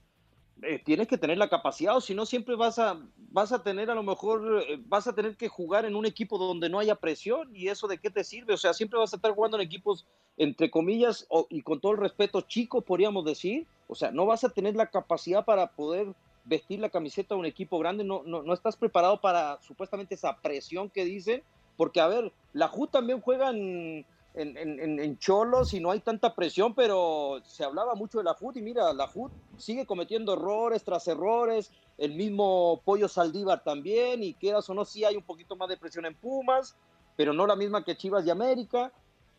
eh, 0.62 0.80
tienes 0.84 1.08
que 1.08 1.18
tener 1.18 1.38
la 1.38 1.48
capacidad, 1.48 1.96
o 1.96 2.00
si 2.00 2.14
no, 2.14 2.26
siempre 2.26 2.54
vas 2.56 2.78
a, 2.78 3.00
vas 3.30 3.52
a 3.52 3.62
tener 3.62 3.90
a 3.90 3.94
lo 3.94 4.02
mejor, 4.02 4.64
eh, 4.68 4.80
vas 4.86 5.06
a 5.06 5.14
tener 5.14 5.36
que 5.36 5.48
jugar 5.48 5.84
en 5.84 5.96
un 5.96 6.06
equipo 6.06 6.38
donde 6.38 6.68
no 6.68 6.78
haya 6.78 6.96
presión, 6.96 7.54
y 7.54 7.68
eso 7.68 7.88
de 7.88 7.98
qué 7.98 8.10
te 8.10 8.24
sirve, 8.24 8.54
o 8.54 8.58
sea, 8.58 8.74
siempre 8.74 8.98
vas 8.98 9.12
a 9.12 9.16
estar 9.16 9.32
jugando 9.32 9.56
en 9.56 9.62
equipos, 9.62 10.06
entre 10.36 10.70
comillas, 10.70 11.26
y 11.48 11.62
con 11.62 11.80
todo 11.80 11.92
el 11.92 11.98
respeto, 11.98 12.40
chicos, 12.42 12.84
podríamos 12.84 13.24
decir, 13.24 13.66
o 13.88 13.94
sea, 13.94 14.10
no 14.10 14.26
vas 14.26 14.44
a 14.44 14.50
tener 14.50 14.76
la 14.76 14.90
capacidad 14.90 15.44
para 15.44 15.72
poder 15.72 16.14
vestir 16.44 16.80
la 16.80 16.90
camiseta 16.90 17.34
de 17.34 17.40
un 17.40 17.46
equipo 17.46 17.78
grande, 17.78 18.04
no, 18.04 18.22
no, 18.24 18.42
no 18.42 18.54
estás 18.54 18.76
preparado 18.76 19.20
para 19.20 19.60
supuestamente 19.62 20.14
esa 20.14 20.36
presión 20.40 20.90
que 20.90 21.04
dicen, 21.04 21.42
porque 21.76 22.00
a 22.00 22.08
ver, 22.08 22.32
la 22.52 22.68
JU 22.68 22.86
también 22.86 23.20
juega 23.20 23.52
en 24.34 24.56
en, 24.56 25.18
Cholos 25.18 25.74
y 25.74 25.80
no 25.80 25.90
hay 25.90 26.00
tanta 26.00 26.34
presión, 26.34 26.74
pero 26.74 27.40
se 27.44 27.64
hablaba 27.64 27.94
mucho 27.94 28.18
de 28.18 28.24
la 28.24 28.34
FUT 28.34 28.56
y 28.56 28.62
mira, 28.62 28.92
la 28.92 29.08
FUT 29.08 29.32
sigue 29.56 29.86
cometiendo 29.86 30.34
errores 30.34 30.84
tras 30.84 31.08
errores, 31.08 31.72
el 31.98 32.14
mismo 32.14 32.80
Pollo 32.84 33.08
Saldívar 33.08 33.64
también, 33.64 34.22
y 34.22 34.34
quieras 34.34 34.68
o 34.70 34.74
no, 34.74 34.84
sí 34.84 35.04
hay 35.04 35.16
un 35.16 35.24
poquito 35.24 35.56
más 35.56 35.68
de 35.68 35.76
presión 35.76 36.06
en 36.06 36.14
Pumas, 36.14 36.76
pero 37.16 37.32
no 37.32 37.46
la 37.46 37.56
misma 37.56 37.84
que 37.84 37.96
Chivas 37.96 38.24
y 38.24 38.30
América, 38.30 38.92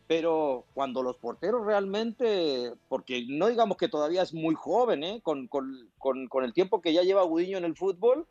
pero 0.06 0.64
cuando 0.74 1.02
los 1.02 1.16
porteros 1.16 1.64
realmente, 1.64 2.74
porque 2.88 3.24
no 3.28 3.48
digamos 3.48 3.78
que 3.78 3.88
todavía 3.88 4.22
es 4.22 4.34
muy 4.34 4.54
joven, 4.54 5.04
¿eh? 5.04 5.20
con, 5.22 5.48
con, 5.48 5.88
con, 5.98 6.28
con 6.28 6.44
el 6.44 6.52
tiempo 6.52 6.82
que 6.82 6.92
ya 6.92 7.02
lleva 7.02 7.22
Gudiño 7.22 7.56
en 7.56 7.64
el 7.64 7.76
fútbol, 7.76 8.26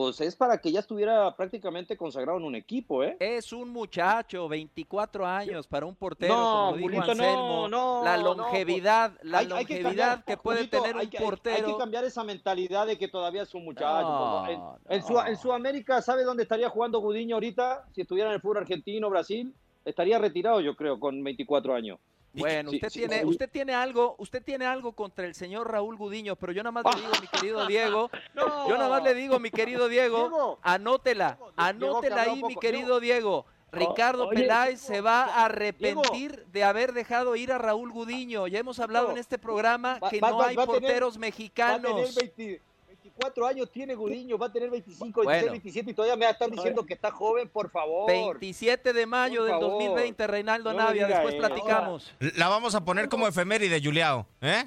pues 0.00 0.18
es 0.22 0.34
para 0.34 0.56
que 0.56 0.72
ya 0.72 0.80
estuviera 0.80 1.36
prácticamente 1.36 1.94
consagrado 1.94 2.38
en 2.38 2.44
un 2.44 2.54
equipo, 2.54 3.04
¿eh? 3.04 3.18
Es 3.20 3.52
un 3.52 3.68
muchacho, 3.68 4.48
24 4.48 5.26
años 5.26 5.66
para 5.66 5.84
un 5.84 5.94
portero, 5.94 6.34
no, 6.34 6.70
como 6.70 6.88
dijo 6.88 7.02
Anselmo. 7.02 7.68
No, 7.68 8.02
la 8.02 8.16
longevidad, 8.16 9.12
la 9.22 9.42
longevidad 9.42 10.24
que, 10.24 10.38
puede 10.38 10.68
tener 10.68 10.96
un 10.96 11.06
portero. 11.10 11.66
Hay, 11.66 11.72
que 11.74 11.78
cambiar 11.78 12.04
esa 12.04 12.24
mentalidad 12.24 12.86
de 12.86 12.96
que 12.96 13.08
todavía 13.08 13.42
es 13.42 13.54
un 13.54 13.62
muchacho. 13.62 14.46
en, 14.48 15.02
en, 15.02 15.36
Sudamérica, 15.36 16.00
¿sabe 16.00 16.24
dónde 16.24 16.44
estaría 16.44 16.70
jugando 16.70 17.00
Gudiño 17.00 17.36
ahorita? 17.36 17.84
Si 17.92 18.00
estuviera 18.00 18.30
en 18.30 18.36
el 18.36 18.40
fútbol 18.40 18.56
argentino, 18.56 19.10
Brasil, 19.10 19.54
estaría 19.84 20.18
retirado, 20.18 20.62
yo 20.62 20.76
creo, 20.76 20.98
con 20.98 21.22
24 21.22 21.74
años. 21.74 21.98
Bueno, 22.32 22.70
usted 22.70 22.90
tiene, 22.90 23.24
usted 23.24 23.50
tiene 23.50 23.74
algo, 23.74 24.14
usted 24.18 24.42
tiene 24.42 24.64
algo 24.64 24.92
contra 24.92 25.26
el 25.26 25.34
señor 25.34 25.70
Raúl 25.70 25.96
Gudiño, 25.96 26.36
pero 26.36 26.52
yo 26.52 26.62
nada 26.62 26.70
más 26.70 26.84
le 26.84 27.00
digo, 27.00 27.12
mi 27.20 27.26
querido 27.26 27.66
Diego, 27.66 28.10
yo 28.68 28.76
nada 28.76 28.88
más 28.88 29.02
le 29.02 29.14
digo, 29.14 29.40
mi 29.40 29.50
querido 29.50 29.88
Diego, 29.88 30.58
anótela, 30.62 31.38
anótela 31.56 32.22
ahí, 32.22 32.42
mi 32.42 32.56
querido 32.56 33.00
Diego. 33.00 33.46
Ricardo 33.72 34.28
Peláez 34.30 34.80
se 34.80 35.00
va 35.00 35.22
a 35.22 35.44
arrepentir 35.44 36.44
de 36.46 36.64
haber 36.64 36.92
dejado 36.92 37.36
ir 37.36 37.52
a 37.52 37.58
Raúl 37.58 37.92
Gudiño. 37.92 38.48
Ya 38.48 38.58
hemos 38.58 38.80
hablado 38.80 39.12
en 39.12 39.18
este 39.18 39.38
programa 39.38 40.00
que 40.10 40.20
no 40.20 40.42
hay 40.42 40.56
porteros 40.56 41.18
mexicanos. 41.18 42.16
24 43.20 43.46
años 43.46 43.70
tiene 43.70 43.94
Gudiño, 43.94 44.38
va 44.38 44.46
a 44.46 44.52
tener 44.52 44.70
25, 44.70 45.20
26, 45.26 45.50
27 45.50 45.90
y 45.90 45.94
todavía 45.94 46.16
me 46.16 46.28
están 46.28 46.50
diciendo 46.50 46.84
que 46.86 46.94
está 46.94 47.10
joven, 47.10 47.48
por 47.48 47.70
favor. 47.70 48.10
27 48.10 48.92
de 48.92 49.06
mayo 49.06 49.44
del 49.44 49.60
2020, 49.60 50.26
Reinaldo 50.26 50.72
Navia, 50.72 51.06
después 51.06 51.34
platicamos. 51.34 52.12
La 52.36 52.48
vamos 52.48 52.74
a 52.74 52.84
poner 52.84 53.08
como 53.08 53.28
efeméride, 53.28 53.80
Juliao. 53.82 54.26
¿eh? 54.40 54.64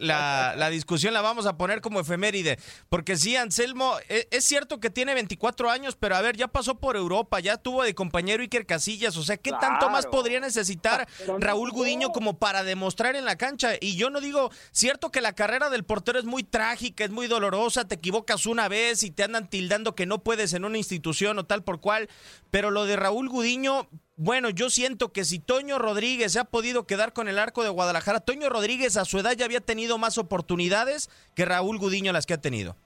La, 0.00 0.54
la, 0.56 0.70
discusión 0.70 1.12
la 1.12 1.20
vamos 1.20 1.46
a 1.46 1.56
poner 1.56 1.80
como 1.80 2.00
efeméride. 2.00 2.58
Porque 2.88 3.16
sí, 3.16 3.36
Anselmo, 3.36 3.96
es, 4.08 4.26
es, 4.30 4.44
cierto 4.44 4.80
que 4.80 4.90
tiene 4.90 5.14
24 5.14 5.70
años, 5.70 5.96
pero 5.96 6.16
a 6.16 6.22
ver, 6.22 6.36
ya 6.36 6.48
pasó 6.48 6.76
por 6.76 6.96
Europa, 6.96 7.40
ya 7.40 7.58
tuvo 7.58 7.82
de 7.82 7.94
compañero 7.94 8.42
Iker 8.42 8.66
Casillas. 8.66 9.16
O 9.16 9.22
sea, 9.22 9.36
¿qué 9.36 9.52
tanto 9.52 9.90
más 9.90 10.06
podría 10.06 10.40
necesitar 10.40 11.06
Raúl 11.38 11.70
Gudiño 11.70 12.10
como 12.10 12.38
para 12.38 12.62
demostrar 12.62 13.16
en 13.16 13.24
la 13.24 13.36
cancha? 13.36 13.72
Y 13.80 13.96
yo 13.96 14.08
no 14.10 14.20
digo, 14.20 14.50
cierto 14.72 15.10
que 15.10 15.20
la 15.20 15.34
carrera 15.34 15.68
del 15.68 15.84
portero 15.84 16.18
es 16.18 16.24
muy 16.24 16.44
trágica, 16.44 17.04
es 17.04 17.10
muy 17.10 17.26
dolorosa, 17.26 17.86
te 17.90 17.96
equivocas 17.96 18.46
una 18.46 18.68
vez 18.68 19.02
y 19.02 19.10
te 19.10 19.24
andan 19.24 19.50
tildando 19.50 19.96
que 19.96 20.06
no 20.06 20.20
puedes 20.20 20.54
en 20.54 20.64
una 20.64 20.78
institución 20.78 21.40
o 21.40 21.44
tal 21.44 21.64
por 21.64 21.80
cual, 21.80 22.08
pero 22.52 22.70
lo 22.70 22.86
de 22.86 22.94
Raúl 22.94 23.28
Gudiño, 23.28 23.88
bueno, 24.16 24.48
yo 24.48 24.70
siento 24.70 25.12
que 25.12 25.24
si 25.24 25.40
Toño 25.40 25.76
Rodríguez 25.76 26.32
se 26.32 26.38
ha 26.38 26.44
podido 26.44 26.86
quedar 26.86 27.12
con 27.12 27.26
el 27.26 27.36
arco 27.36 27.64
de 27.64 27.68
Guadalajara, 27.68 28.20
Toño 28.20 28.48
Rodríguez 28.48 28.96
a 28.96 29.04
su 29.04 29.18
edad 29.18 29.32
ya 29.36 29.44
había 29.44 29.60
tenido 29.60 29.98
más 29.98 30.18
oportunidades 30.18 31.10
que 31.34 31.44
Raúl 31.44 31.78
Gudiño 31.78 32.12
las 32.12 32.26
que 32.26 32.34
ha 32.34 32.40
tenido. 32.40 32.76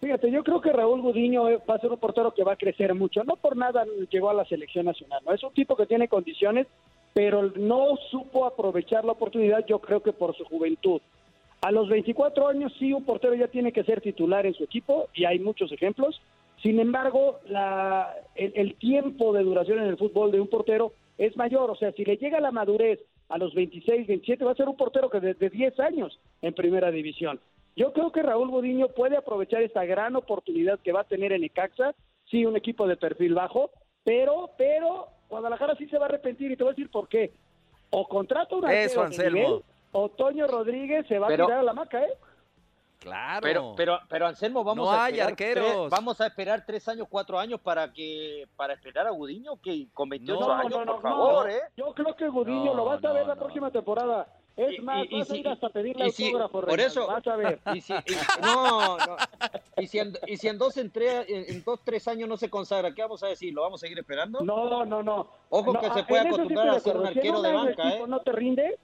Fíjate, 0.00 0.28
yo 0.32 0.42
creo 0.42 0.60
que 0.60 0.72
Raúl 0.72 1.02
Gudiño 1.02 1.48
eh, 1.48 1.60
va 1.68 1.76
a 1.76 1.78
ser 1.78 1.90
un 1.90 1.98
portero 1.98 2.34
que 2.34 2.42
va 2.42 2.54
a 2.54 2.56
crecer 2.56 2.92
mucho. 2.94 3.22
No 3.22 3.36
por 3.36 3.56
nada 3.56 3.84
llegó 4.10 4.30
a 4.30 4.34
la 4.34 4.44
selección 4.46 4.86
nacional. 4.86 5.20
¿no? 5.24 5.32
Es 5.32 5.44
un 5.44 5.52
tipo 5.52 5.76
que 5.76 5.86
tiene 5.86 6.08
condiciones, 6.08 6.66
pero 7.12 7.52
no 7.54 7.96
supo 8.10 8.44
aprovechar 8.44 9.04
la 9.04 9.12
oportunidad, 9.12 9.64
yo 9.66 9.78
creo 9.78 10.02
que 10.02 10.12
por 10.12 10.34
su 10.36 10.44
juventud. 10.46 11.00
A 11.62 11.70
los 11.70 11.88
24 11.88 12.48
años 12.48 12.72
sí 12.78 12.92
un 12.92 13.04
portero 13.04 13.34
ya 13.34 13.48
tiene 13.48 13.72
que 13.72 13.84
ser 13.84 14.00
titular 14.00 14.46
en 14.46 14.54
su 14.54 14.64
equipo 14.64 15.08
y 15.12 15.26
hay 15.26 15.38
muchos 15.38 15.70
ejemplos. 15.72 16.20
Sin 16.62 16.80
embargo, 16.80 17.40
la, 17.46 18.14
el, 18.34 18.74
tiempo 18.76 19.32
de 19.32 19.42
duración 19.42 19.78
en 19.78 19.86
el 19.86 19.98
fútbol 19.98 20.30
de 20.30 20.40
un 20.40 20.48
portero 20.48 20.92
es 21.18 21.36
mayor. 21.36 21.70
O 21.70 21.76
sea, 21.76 21.92
si 21.92 22.04
le 22.04 22.16
llega 22.16 22.40
la 22.40 22.50
madurez 22.50 23.00
a 23.28 23.36
los 23.36 23.54
26, 23.54 24.06
27, 24.06 24.44
va 24.44 24.52
a 24.52 24.56
ser 24.56 24.68
un 24.68 24.76
portero 24.76 25.10
que 25.10 25.20
desde 25.20 25.50
10 25.50 25.78
años 25.80 26.18
en 26.40 26.54
primera 26.54 26.90
división. 26.90 27.40
Yo 27.76 27.92
creo 27.92 28.10
que 28.10 28.22
Raúl 28.22 28.48
Bodiño 28.48 28.88
puede 28.88 29.16
aprovechar 29.16 29.62
esta 29.62 29.84
gran 29.84 30.16
oportunidad 30.16 30.80
que 30.80 30.92
va 30.92 31.02
a 31.02 31.08
tener 31.08 31.32
en 31.32 31.44
Ecaxa, 31.44 31.94
sí, 32.30 32.44
un 32.44 32.56
equipo 32.56 32.86
de 32.88 32.96
perfil 32.96 33.34
bajo, 33.34 33.70
pero, 34.02 34.50
pero 34.56 35.08
Guadalajara 35.28 35.76
sí 35.76 35.86
se 35.86 35.98
va 35.98 36.06
a 36.06 36.08
arrepentir 36.08 36.50
y 36.50 36.56
te 36.56 36.64
voy 36.64 36.72
a 36.72 36.74
decir 36.74 36.90
por 36.90 37.08
qué. 37.08 37.32
O 37.90 38.08
contrata 38.08 38.56
un 38.56 38.68
Eso, 38.68 39.02
Anselmo 39.02 39.62
Otoño 39.92 40.46
Rodríguez 40.46 41.06
se 41.08 41.18
va 41.18 41.26
Pero- 41.28 41.44
a 41.44 41.46
tirar 41.48 41.60
a 41.60 41.64
la 41.64 41.72
maca, 41.72 42.02
¿eh? 42.02 42.12
Claro. 42.98 43.40
Pero, 43.42 43.72
pero, 43.76 43.98
pero 44.10 44.26
Anselmo, 44.26 44.62
vamos 44.62 44.86
No 44.86 44.92
a 44.92 45.04
hay 45.06 45.12
esperar 45.14 45.30
arqueros. 45.30 45.64
tres- 45.64 45.90
vamos 45.90 46.20
a 46.20 46.26
esperar 46.26 46.64
tres 46.66 46.86
años, 46.86 47.06
cuatro 47.08 47.38
años 47.38 47.58
para 47.60 47.90
que 47.92 48.46
para 48.56 48.74
esperar 48.74 49.06
a 49.06 49.10
Gudiño 49.10 49.56
que 49.62 49.86
con 49.94 50.10
28 50.10 50.38
No, 50.38 50.52
años, 50.52 50.70
no, 50.70 50.84
no, 50.84 50.92
por 50.92 51.02
favor, 51.02 51.46
no. 51.46 51.50
¿eh? 51.50 51.60
Yo 51.78 51.94
creo 51.94 52.14
que 52.14 52.28
Gudiño 52.28 52.66
No, 52.66 52.74
lo 52.74 52.84
vas 52.84 53.02
a 53.02 53.08
no, 53.08 53.14
ver 53.14 53.26
la 53.26 53.34
no. 53.36 53.40
próxima 53.40 53.70
temporada. 53.70 54.26
Es 54.54 54.78
Y- 54.78 54.82
más, 54.82 55.06
y- 55.08 55.14
y 55.14 55.18
vas 55.20 55.30
a 55.30 55.36
ir 55.38 55.48
hasta 55.48 55.68
pedirle 55.70 56.04
autógrafo, 56.04 56.60
por 56.60 56.78
eso- 56.80 57.06
vas 57.06 57.26
a 57.26 57.36
ver. 57.36 57.58
Y 57.74 57.80
si, 57.80 57.94
y- 57.94 58.42
no, 58.42 58.98
no. 58.98 59.16
Y 59.78 59.86
si 59.86 59.98
en, 59.98 60.12
y 60.26 60.36
si 60.36 60.48
en 60.48 60.58
dos, 60.58 60.76
en, 60.76 60.90
tres, 60.90 61.24
en, 61.30 61.44
en 61.56 61.64
dos, 61.64 61.80
tres 61.82 62.06
años 62.06 62.28
no 62.28 62.36
se 62.36 62.50
consagra, 62.50 62.92
¿qué 62.92 63.00
vamos 63.00 63.22
a 63.22 63.28
decir? 63.28 63.54
¿Lo 63.54 63.62
vamos 63.62 63.80
a 63.80 63.86
seguir 63.86 63.98
esperando? 63.98 64.40
No, 64.42 64.84
no, 64.84 65.02
no. 65.02 65.28
Ojo 65.48 65.72
No, 65.72 65.80
que 65.80 65.88
se 65.90 66.02
puede 66.04 66.22
sí 66.24 66.28
acostumbrar 66.28 66.68
a 66.68 66.80
ser 66.80 66.96
un 66.98 67.06
arquero 67.06 67.40
de 67.40 67.52
banca, 67.54 67.94
¿eh? 67.94 68.04
no 68.06 68.20
te 68.20 68.32
rinde, 68.32 68.78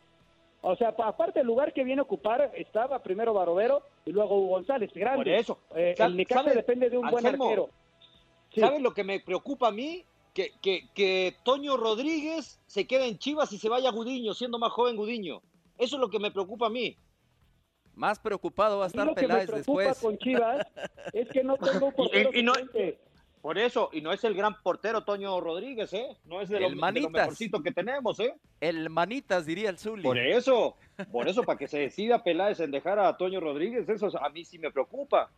o 0.69 0.77
sea, 0.77 0.95
pa- 0.97 1.09
aparte 1.09 1.41
el 1.41 1.47
lugar 1.47 1.73
que 1.73 1.85
viene 1.85 2.01
a 2.01 2.03
ocupar 2.03 2.51
estaba 2.55 3.03
primero 3.03 3.33
Barovero 3.33 3.83
y 4.05 4.11
luego 4.13 4.37
Hugo 4.37 4.49
González, 4.57 4.91
grande. 4.93 5.17
Por 5.17 5.29
eso. 5.29 5.59
Eh, 5.75 5.95
el 5.97 6.17
Necaxa 6.17 6.43
¿sabe- 6.45 6.57
depende 6.57 6.91
de 6.91 6.99
un 6.99 7.09
buen 7.11 7.25
arquero. 7.27 7.71
Sí. 8.53 8.61
¿Sabes 8.61 8.81
lo 8.81 8.93
que 8.93 9.05
me 9.05 9.21
preocupa 9.21 9.69
a 9.69 9.73
mí? 9.73 10.05
Que, 10.35 10.53
que, 10.61 10.89
que 10.95 11.35
Toño 11.45 11.77
Rodríguez 11.77 12.61
se 12.67 12.87
quede 12.87 13.07
en 13.09 13.19
Chivas 13.19 13.53
y 13.53 13.59
se 13.59 13.69
vaya 13.69 13.89
a 13.89 13.93
Gudiño, 13.93 14.35
siendo 14.35 14.59
más 14.59 14.73
joven 14.73 14.97
Gudiño. 14.97 15.41
Eso 15.79 15.97
es 15.97 16.01
lo 16.01 16.11
que 16.11 16.19
me 16.19 16.31
preocupa 16.31 16.67
a 16.67 16.71
mí. 16.71 16.97
Más 17.95 18.19
preocupado 18.19 18.79
va 18.79 18.85
a 18.85 18.89
estar 18.89 19.07
lo 19.07 19.15
que 19.15 19.23
me 19.23 19.29
Peláez 19.29 19.51
preocupa 19.51 19.83
después. 19.85 20.01
con 20.01 20.19
Chivas 20.19 20.67
es 21.15 21.29
que 21.31 21.43
no 21.43 21.57
tengo 21.57 21.87
un 21.87 21.93
portero 21.93 22.31
y 22.35 22.43
no- 22.43 22.53
suplente. 22.55 22.99
Por 23.47 23.59
eso, 23.59 23.91
y 23.93 24.01
no 24.01 24.13
es 24.13 24.25
el 24.25 24.35
gran 24.35 24.61
portero 24.61 25.05
Toño 25.05 25.41
Rodríguez, 25.41 25.93
¿eh? 25.93 26.17
No 26.25 26.41
es 26.41 26.49
de 26.49 26.59
lo, 26.59 26.67
El 26.67 26.73
de 26.73 26.75
lo 26.75 26.81
manitas. 26.81 27.13
mejorcito 27.13 27.63
que 27.63 27.71
tenemos, 27.71 28.19
¿eh? 28.19 28.35
El 28.61 28.91
manitas, 28.91 29.47
diría 29.47 29.71
el 29.71 29.79
Zuli. 29.79 30.03
Por 30.03 30.19
eso, 30.19 30.75
por 31.13 31.29
eso, 31.29 31.45
para 31.45 31.57
que 31.57 31.69
se 31.69 31.79
decida 31.79 32.25
Peláez 32.25 32.59
en 32.59 32.73
dejar 32.73 32.99
a 32.99 33.17
Toño 33.17 33.39
Rodríguez, 33.39 33.89
eso 33.89 34.11
a 34.21 34.31
mí 34.31 34.45
sí 34.45 34.59
me 34.59 34.73
preocupa. 34.73 35.31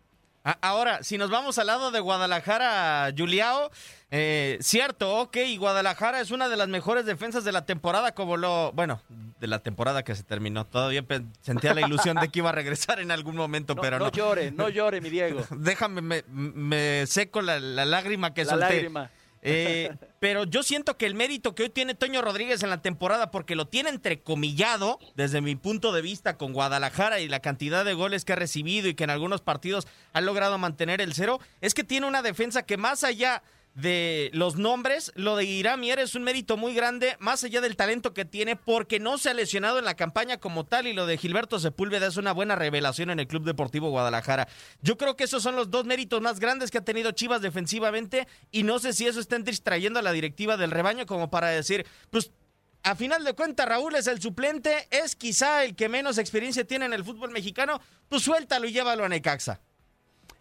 Ahora, 0.61 1.03
si 1.03 1.19
nos 1.19 1.31
vamos 1.31 1.59
al 1.59 1.67
lado 1.67 1.91
de 1.91 2.01
Guadalajara, 2.01 3.13
Juliao, 3.17 3.71
eh, 4.11 4.57
cierto, 4.61 5.19
ok, 5.19 5.37
Guadalajara 5.59 6.21
es 6.21 6.31
una 6.31 6.49
de 6.49 6.57
las 6.57 6.69
mejores 6.69 7.05
defensas 7.05 7.45
de 7.45 7.53
la 7.53 7.67
temporada, 7.67 8.13
como 8.13 8.37
lo, 8.37 8.73
bueno, 8.73 9.01
de 9.41 9.47
la 9.47 9.59
temporada 9.59 10.03
que 10.05 10.15
se 10.15 10.23
terminó. 10.23 10.65
Todavía 10.67 11.05
sentía 11.43 11.75
la 11.75 11.83
ilusión 11.83 12.17
de 12.17 12.29
que 12.29 12.39
iba 12.39 12.49
a 12.49 12.53
regresar 12.53 13.01
en 13.01 13.11
algún 13.11 13.37
momento, 13.37 13.75
No, 13.75 13.83
pero 13.83 13.99
no 13.99 14.07
no. 14.07 14.11
llore, 14.11 14.51
no 14.51 14.69
llore, 14.69 15.01
mi 15.01 15.11
Diego. 15.11 15.45
Déjame, 15.51 16.01
me, 16.01 16.25
me 16.29 17.07
seco 17.07 17.43
la, 17.43 17.59
la 17.61 17.85
lágrima 17.85 18.33
que 18.33 18.45
La 18.45 18.51
solté. 18.53 18.67
lágrima. 18.75 19.11
Eh, 19.43 19.95
pero 20.21 20.45
yo 20.45 20.63
siento 20.63 20.97
que 20.97 21.07
el 21.07 21.15
mérito 21.15 21.55
que 21.55 21.65
hoy 21.65 21.69
tiene 21.69 21.95
Toño 21.95 22.23
Rodríguez 22.23 22.63
en 22.63 22.71
la 22.71 22.83
temporada, 22.83 23.31
porque 23.31 23.57
lo 23.57 23.67
tiene 23.67 23.91
entrecomillado, 23.91 24.99
desde 25.15 25.41
mi 25.41 25.55
punto 25.57 25.93
de 25.93 26.03
vista, 26.03 26.37
con 26.37 26.53
Guadalajara 26.53 27.21
y 27.21 27.29
la 27.29 27.41
cantidad 27.41 27.85
de 27.85 27.95
goles 27.95 28.25
que 28.25 28.33
ha 28.33 28.37
recibido 28.37 28.89
y 28.89 28.95
que 28.95 29.05
en 29.05 29.11
algunos 29.11 29.41
partidos 29.41 29.87
ha 30.13 30.21
logrado 30.21 30.59
mantener 30.59 31.01
el 31.01 31.15
cero, 31.15 31.41
es 31.61 31.75
que 31.75 31.85
tiene 31.85 32.07
una 32.07 32.23
defensa 32.23 32.63
que 32.63 32.77
más 32.77 33.05
allá 33.05 33.43
de 33.79 34.31
los 34.33 34.57
nombres, 34.57 35.13
lo 35.15 35.37
de 35.37 35.45
Irán 35.45 35.79
Mier 35.79 36.01
es 36.01 36.17
un 36.17 36.25
mérito 36.25 36.57
muy 36.57 36.75
grande, 36.75 37.17
más 37.21 37.45
allá 37.45 37.61
del 37.61 37.77
talento 37.77 38.13
que 38.13 38.25
tiene, 38.25 38.57
porque 38.57 38.99
no 38.99 39.19
se 39.19 39.31
ha 39.31 39.35
lesionado 39.35 39.79
en 39.79 39.85
la 39.85 39.95
campaña 39.95 40.39
como 40.39 40.67
tal, 40.67 40.89
y 40.89 40.93
lo 40.93 41.07
de 41.07 41.17
Gilberto 41.17 41.61
Sepúlveda 41.61 42.09
es 42.09 42.17
una 42.17 42.33
buena 42.33 42.57
revelación 42.57 43.11
en 43.11 43.21
el 43.21 43.29
Club 43.29 43.45
Deportivo 43.45 43.91
Guadalajara. 43.91 44.49
Yo 44.83 44.99
creo 44.99 45.17
que 45.17 45.25
esos 45.25 45.45
son 45.45 45.55
los 45.55 45.71
dos 45.71 45.85
méritos 45.85 46.21
más 46.21 46.41
grandes 46.41 46.73
que 46.73 46.79
ha 46.79 46.85
tenido 46.85 47.13
Chivas 47.13 47.41
defensivamente, 47.41 48.27
y 48.51 48.65
no 48.65 48.81
sé 48.81 48.93
si 48.93 49.07
eso 49.07 49.21
está 49.21 49.39
distrayendo 49.39 50.01
a 50.01 50.03
la 50.03 50.11
directiva 50.11 50.57
del 50.57 50.73
rebaño 50.73 51.07
como 51.07 51.31
para 51.31 51.47
decir, 51.51 51.87
pues 52.11 52.33
a 52.83 52.97
final 52.97 53.23
de 53.23 53.35
cuentas, 53.35 53.69
Raúl 53.69 53.95
es 53.95 54.09
el 54.09 54.21
suplente, 54.21 54.89
es 54.91 55.15
quizá 55.15 55.65
el 55.65 55.77
que 55.77 55.89
menos 55.89 56.19
experiencia 56.19 56.65
tiene 56.65 56.87
en 56.87 56.95
el 56.95 57.05
fútbol 57.05 57.31
mexicano, 57.31 57.81
pues 58.09 58.23
suéltalo 58.23 58.67
y 58.67 58.73
llévalo 58.73 59.05
a 59.05 59.09
Necaxa. 59.09 59.61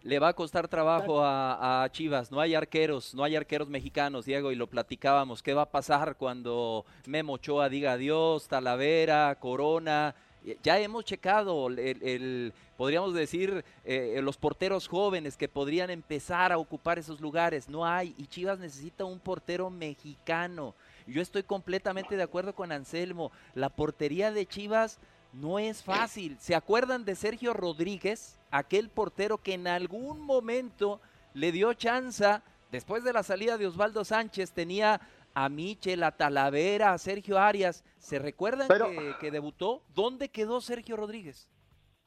Le 0.07 0.19
va 0.19 0.29
a 0.29 0.33
costar 0.33 0.69
trabajo 0.69 1.21
a, 1.21 1.83
a 1.83 1.91
Chivas. 1.91 2.31
No 2.31 2.39
hay 2.39 2.55
arqueros, 2.55 3.13
no 3.13 3.25
hay 3.25 3.35
arqueros 3.35 3.67
mexicanos, 3.67 4.23
Diego, 4.23 4.53
y 4.53 4.55
lo 4.55 4.65
platicábamos. 4.67 5.43
¿Qué 5.43 5.53
va 5.53 5.63
a 5.63 5.69
pasar 5.69 6.15
cuando 6.15 6.85
Memo 7.05 7.33
Ochoa 7.33 7.67
diga 7.67 7.91
adiós, 7.91 8.47
Talavera, 8.47 9.35
Corona? 9.37 10.15
Ya 10.63 10.79
hemos 10.79 11.03
checado 11.03 11.67
el, 11.67 11.77
el- 12.01 12.53
podríamos 12.77 13.13
decir, 13.13 13.65
eh, 13.83 14.21
los 14.23 14.37
porteros 14.37 14.87
jóvenes 14.87 15.35
que 15.35 15.49
podrían 15.49 15.89
empezar 15.89 16.53
a 16.53 16.57
ocupar 16.57 16.97
esos 16.97 17.19
lugares. 17.19 17.67
No 17.67 17.85
hay, 17.85 18.15
y 18.17 18.27
Chivas 18.27 18.59
necesita 18.59 19.03
un 19.03 19.19
portero 19.19 19.69
mexicano. 19.69 20.73
Yo 21.05 21.21
estoy 21.21 21.43
completamente 21.43 22.15
de 22.15 22.23
acuerdo 22.23 22.55
con 22.55 22.71
Anselmo. 22.71 23.33
La 23.55 23.67
portería 23.67 24.31
de 24.31 24.45
Chivas 24.45 24.99
no 25.33 25.59
es 25.59 25.83
fácil. 25.83 26.37
¿Se 26.39 26.55
acuerdan 26.55 27.05
de 27.05 27.15
Sergio 27.15 27.53
Rodríguez, 27.53 28.39
aquel 28.51 28.89
portero 28.89 29.37
que 29.37 29.53
en 29.53 29.67
algún 29.67 30.19
momento 30.21 30.99
le 31.33 31.51
dio 31.51 31.73
chanza 31.73 32.43
después 32.71 33.03
de 33.03 33.13
la 33.13 33.23
salida 33.23 33.57
de 33.57 33.67
Osvaldo 33.67 34.03
Sánchez? 34.03 34.51
Tenía 34.51 35.01
a 35.33 35.49
Michel, 35.49 36.03
a 36.03 36.11
Talavera, 36.11 36.93
a 36.93 36.97
Sergio 36.97 37.37
Arias. 37.37 37.83
¿Se 37.99 38.19
recuerdan 38.19 38.67
Pero- 38.67 38.89
que, 38.89 39.15
que 39.19 39.31
debutó? 39.31 39.83
¿Dónde 39.93 40.29
quedó 40.29 40.61
Sergio 40.61 40.95
Rodríguez? 40.97 41.47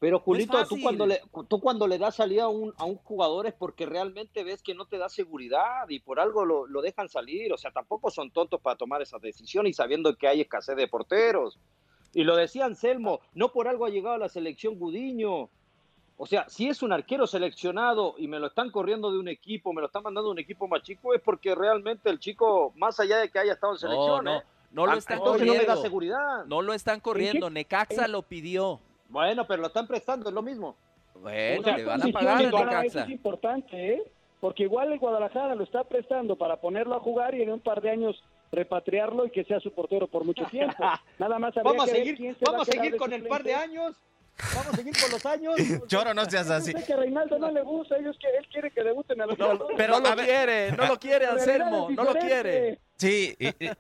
Pero 0.01 0.17
No 0.17 0.23
Julito, 0.25 0.67
tú 0.67 0.79
cuando 0.81 1.07
le 1.07 1.21
tú 1.47 1.61
cuando 1.61 1.87
le 1.87 1.99
das 1.99 2.17
salida 2.17 2.45
a 2.45 2.49
un, 2.49 2.73
a 2.79 2.87
un 2.87 2.97
jugador 2.97 3.47
es 3.47 3.53
porque 3.53 3.85
realmente 3.85 4.43
ves 4.45 4.63
que 4.63 4.75
no 4.75 4.87
te 4.87 4.97
da 4.97 5.11
seguridad 5.11 5.87
y 5.91 5.99
por 6.01 6.19
algo 6.21 6.47
lo, 6.47 6.67
lo 6.67 6.81
dejan 6.81 7.11
salir. 7.11 7.53
O 7.53 7.59
sea, 7.59 7.71
tampoco 7.71 8.11
son 8.11 8.31
tontos 8.31 8.63
para 8.63 8.77
tomar 8.79 9.03
esa 9.03 9.19
decisión 9.19 9.67
y 9.67 9.75
sabiendo 9.75 10.17
que 10.17 10.27
hay 10.27 10.41
escasez 10.41 10.75
de 10.75 10.89
porteros. 10.89 11.59
Y 12.13 12.25
lo 12.25 12.37
decía 12.37 12.65
Anselmo, 12.65 13.21
no 13.35 13.53
por 13.53 13.69
algo 13.69 13.85
ha 13.87 13.91
llegado 13.91 14.17
a 14.17 14.19
la 14.19 14.29
selección 14.29 14.77
Gudiño. 14.79 15.49
O 16.17 16.27
sea, 16.27 16.49
si 16.49 16.69
es 16.69 16.83
un 16.83 16.93
arquero 16.93 17.27
seleccionado 17.27 18.15
y 18.19 18.29
me 18.29 18.39
lo 18.39 18.49
están 18.49 18.71
corriendo 18.71 19.11
de 19.11 19.19
un 19.19 19.29
equipo, 19.29 19.73
me 19.73 19.81
lo 19.81 19.87
están 19.87 20.03
mandando 20.03 20.29
a 20.29 20.33
un 20.33 20.39
equipo 20.39 20.69
más 20.69 20.83
chico, 20.83 21.15
es 21.15 21.21
porque 21.23 21.55
realmente 21.55 22.11
el 22.11 22.19
chico, 22.19 22.73
más 22.77 23.01
allá 23.01 23.19
de 23.19 23.31
que 23.31 23.39
haya 23.39 23.53
estado 23.55 23.73
en 23.73 23.77
No, 23.77 23.79
selección, 23.81 24.25
no, 24.25 24.37
¿eh? 24.39 24.43
no 24.73 24.87
lo 24.87 24.93
Ah, 24.93 24.97
están 24.99 25.19
entonces 25.19 25.47
no 25.47 25.53
me 25.53 25.59
da 25.61 25.65
corriendo. 25.65 25.83
seguridad. 25.83 26.45
No 26.47 26.61
lo 26.63 26.75
están 26.75 27.01
corriendo. 27.01 27.49
Necaxa 27.49 28.07
lo 28.07 28.23
pidió. 28.23 28.81
Bueno, 29.09 29.47
pero 29.47 29.63
lo 29.63 29.69
están 29.69 29.87
prestando, 29.87 30.29
es 30.29 30.35
lo 30.35 30.43
mismo. 30.43 30.77
Bueno, 31.15 31.61
O 31.61 31.65
sea, 31.65 31.77
le 31.77 31.85
van 31.85 32.03
a 32.03 32.13
pagar 32.13 32.37
a 32.37 32.51
Necaxa. 32.51 33.05
es 33.05 33.11
importante, 33.11 33.95
¿eh? 33.95 34.03
Porque 34.41 34.65
igual 34.65 34.93
el 34.93 34.99
Guadalajara 34.99 35.55
lo 35.55 35.65
está 35.65 35.85
prestando 35.85 36.37
para 36.37 36.57
ponerlo 36.61 36.97
a 36.97 37.01
jugar 37.01 37.35
y 37.35 37.43
en 37.43 37.51
un 37.53 37.61
par 37.61 37.81
de 37.81 37.91
años 37.91 38.23
repatriarlo 38.53 39.27
y 39.27 39.31
que 39.31 39.45
sea 39.45 39.61
su 39.61 39.73
portero 39.73 40.07
por 40.09 40.25
mucho 40.25 40.45
tiempo. 40.51 40.83
Nada 41.19 41.39
más 41.39 41.57
habría 41.57 41.73
Vamos 41.73 41.83
a 41.83 41.87
que 41.87 41.93
ver 41.93 42.01
seguir, 42.03 42.17
quién 42.17 42.39
se 42.39 42.45
va 42.45 42.53
vamos 42.53 42.69
a 42.69 42.73
seguir 42.73 42.97
con 42.97 43.13
el 43.13 43.27
par 43.27 43.43
de 43.43 43.55
años. 43.55 43.97
Vamos 44.55 44.73
a 44.73 44.77
seguir 44.77 44.95
con 45.01 45.11
los 45.11 45.27
años. 45.27 45.55
Choro, 45.87 46.15
no 46.15 46.25
seas 46.25 46.51
así. 46.51 46.73
Que 46.73 46.93
a 46.93 46.97
Reinaldo 46.97 47.39
no 47.39 47.51
le 47.51 47.63
gusta, 47.63 47.97
ellos 47.99 48.17
que 48.19 48.29
él 48.29 48.47
quiere 48.51 48.71
que 48.71 48.83
debuten 48.83 49.21
a 49.21 49.27
los 49.27 49.39
No, 49.39 49.59
pero 49.77 50.01
no 50.01 50.15
lo 50.15 50.23
quiere, 50.23 50.73
no 50.73 50.87
lo 50.87 50.99
quiere 50.99 51.27
Anselmo, 51.31 51.89
no 51.91 52.05
lo 52.05 52.15
quiere. 52.15 52.79
Sí, 53.01 53.35
y- 53.39 53.49
y- 53.49 53.71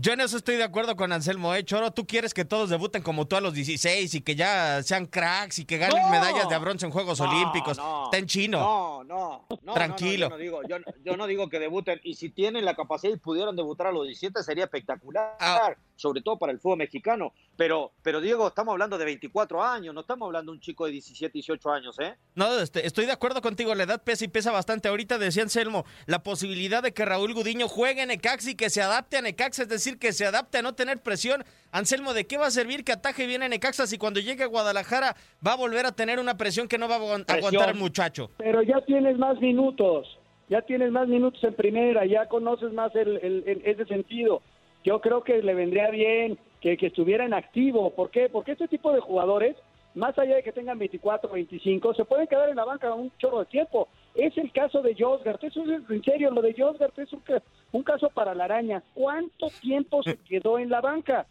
yo 0.00 0.14
en 0.14 0.20
eso 0.20 0.38
estoy 0.38 0.56
de 0.56 0.64
acuerdo 0.64 0.96
con 0.96 1.12
Anselmo, 1.12 1.54
¿eh? 1.54 1.62
Choro, 1.64 1.90
tú 1.90 2.06
quieres 2.06 2.32
que 2.32 2.46
todos 2.46 2.70
debuten 2.70 3.02
como 3.02 3.26
tú 3.26 3.36
a 3.36 3.40
los 3.42 3.52
16 3.52 4.14
y 4.14 4.22
que 4.22 4.34
ya 4.34 4.82
sean 4.82 5.04
cracks 5.06 5.58
y 5.58 5.66
que 5.66 5.76
ganen 5.76 6.02
No. 6.02 6.08
medallas 6.08 6.48
de 6.48 6.56
bronce 6.56 6.86
en 6.86 6.92
Juegos 6.92 7.20
No, 7.20 7.28
Olímpicos. 7.28 7.76
no. 7.76 8.04
Está 8.06 8.16
en 8.16 8.26
chino. 8.26 9.04
No, 9.04 9.46
no, 9.62 9.74
Tranquilo. 9.74 10.28
yo, 10.28 10.30
no 10.30 10.36
digo, 10.38 10.60
yo, 10.66 10.76
yo 11.04 11.16
no 11.18 11.26
digo 11.26 11.48
que 11.50 11.58
debuten. 11.58 12.00
Y 12.04 12.14
si 12.14 12.30
tienen 12.30 12.64
la 12.64 12.74
capacidad 12.74 13.12
y 13.12 13.18
pudieran 13.18 13.54
debutar 13.54 13.88
a 13.88 13.92
los 13.92 14.04
17 14.06 14.42
sería 14.42 14.64
espectacular, 14.64 15.36
Ah. 15.40 15.74
sobre 15.96 16.22
todo 16.22 16.38
para 16.38 16.52
el 16.52 16.58
fútbol 16.58 16.78
mexicano. 16.78 17.34
Pero, 17.56 17.92
pero 18.02 18.22
Diego, 18.22 18.48
estamos 18.48 18.72
hablando 18.72 18.96
de 18.96 19.04
24 19.04 19.62
años, 19.62 19.92
no 19.94 20.00
estamos 20.00 20.26
hablando 20.26 20.52
de 20.52 20.56
un 20.56 20.62
chico 20.62 20.86
de 20.86 20.92
17, 20.92 21.30
18 21.34 21.70
años, 21.70 21.98
¿eh? 22.00 22.16
No, 22.34 22.58
este, 22.58 22.86
estoy 22.86 23.04
de 23.04 23.12
acuerdo 23.12 23.42
contigo, 23.42 23.74
la 23.74 23.82
edad 23.82 24.02
pesa 24.02 24.24
y 24.24 24.28
pesa 24.28 24.50
bastante. 24.50 24.88
Ahorita 24.88 25.18
decía 25.18 25.42
Anselmo, 25.42 25.84
la 26.06 26.22
posibilidad 26.22 26.82
de 26.82 26.94
que 26.94 27.04
Raúl 27.04 27.34
Gudiño 27.34 27.68
juegue 27.68 28.00
en 28.02 28.08
Necaxa 28.08 28.50
y 28.50 28.54
que 28.70 28.74
se 28.74 28.82
adapte 28.82 29.16
a 29.16 29.22
Necaxa, 29.22 29.62
es 29.64 29.68
decir, 29.68 29.98
que 29.98 30.12
se 30.12 30.24
adapte 30.24 30.58
a 30.58 30.62
no 30.62 30.74
tener 30.76 30.98
presión. 30.98 31.42
Anselmo, 31.72 32.14
¿de 32.14 32.28
qué 32.28 32.38
va 32.38 32.46
a 32.46 32.50
servir 32.52 32.84
que 32.84 32.92
ataje 32.92 33.26
bien 33.26 33.42
en 33.42 33.50
Necaxa 33.50 33.84
si 33.88 33.98
cuando 33.98 34.20
llegue 34.20 34.44
a 34.44 34.46
Guadalajara 34.46 35.16
va 35.44 35.54
a 35.54 35.56
volver 35.56 35.86
a 35.86 35.92
tener 35.92 36.20
una 36.20 36.36
presión 36.36 36.68
que 36.68 36.78
no 36.78 36.88
va 36.88 36.94
a 36.96 36.98
Presión. 37.00 37.24
aguantar 37.36 37.70
el 37.70 37.74
muchacho? 37.74 38.30
Pero 38.38 38.62
ya 38.62 38.80
tienes 38.86 39.18
más 39.18 39.40
minutos, 39.40 40.06
ya 40.48 40.62
tienes 40.62 40.92
más 40.92 41.08
minutos 41.08 41.42
en 41.42 41.54
primera, 41.54 42.06
ya 42.06 42.26
conoces 42.26 42.72
más 42.72 42.94
el, 42.94 43.16
el- 43.16 43.42
el- 43.44 43.62
ese 43.64 43.84
sentido. 43.86 44.40
Yo 44.84 45.00
creo 45.00 45.24
que 45.24 45.42
le 45.42 45.52
vendría 45.54 45.90
bien 45.90 46.38
que, 46.60 46.76
que 46.76 46.86
estuviera 46.86 47.24
en 47.24 47.34
activo. 47.34 47.90
¿Por 47.96 48.12
qué? 48.12 48.28
Porque 48.28 48.52
este 48.52 48.68
tipo 48.68 48.92
de 48.92 49.00
jugadores, 49.00 49.56
más 49.94 50.18
allá 50.18 50.36
de 50.36 50.42
que 50.42 50.52
tengan 50.52 50.78
24, 50.78 51.30
25, 51.30 51.94
se 51.94 52.04
pueden 52.04 52.26
quedar 52.26 52.48
en 52.48 52.56
la 52.56 52.64
banca 52.64 52.94
un 52.94 53.10
chorro 53.18 53.40
de 53.40 53.46
tiempo. 53.46 53.88
Es 54.14 54.36
el 54.38 54.52
caso 54.52 54.82
de 54.82 54.94
Josgart, 54.98 55.42
eso 55.44 55.62
es 55.64 55.88
en 55.90 56.02
serio, 56.02 56.30
lo 56.30 56.42
de 56.42 56.54
Josgart 56.56 56.98
es 56.98 57.12
un, 57.12 57.20
ca- 57.20 57.42
un 57.72 57.82
caso 57.82 58.08
para 58.10 58.34
la 58.34 58.44
araña. 58.44 58.82
¿Cuánto 58.94 59.48
tiempo 59.60 60.02
se 60.02 60.16
quedó 60.28 60.58
en 60.58 60.70
la 60.70 60.80
banca? 60.80 61.26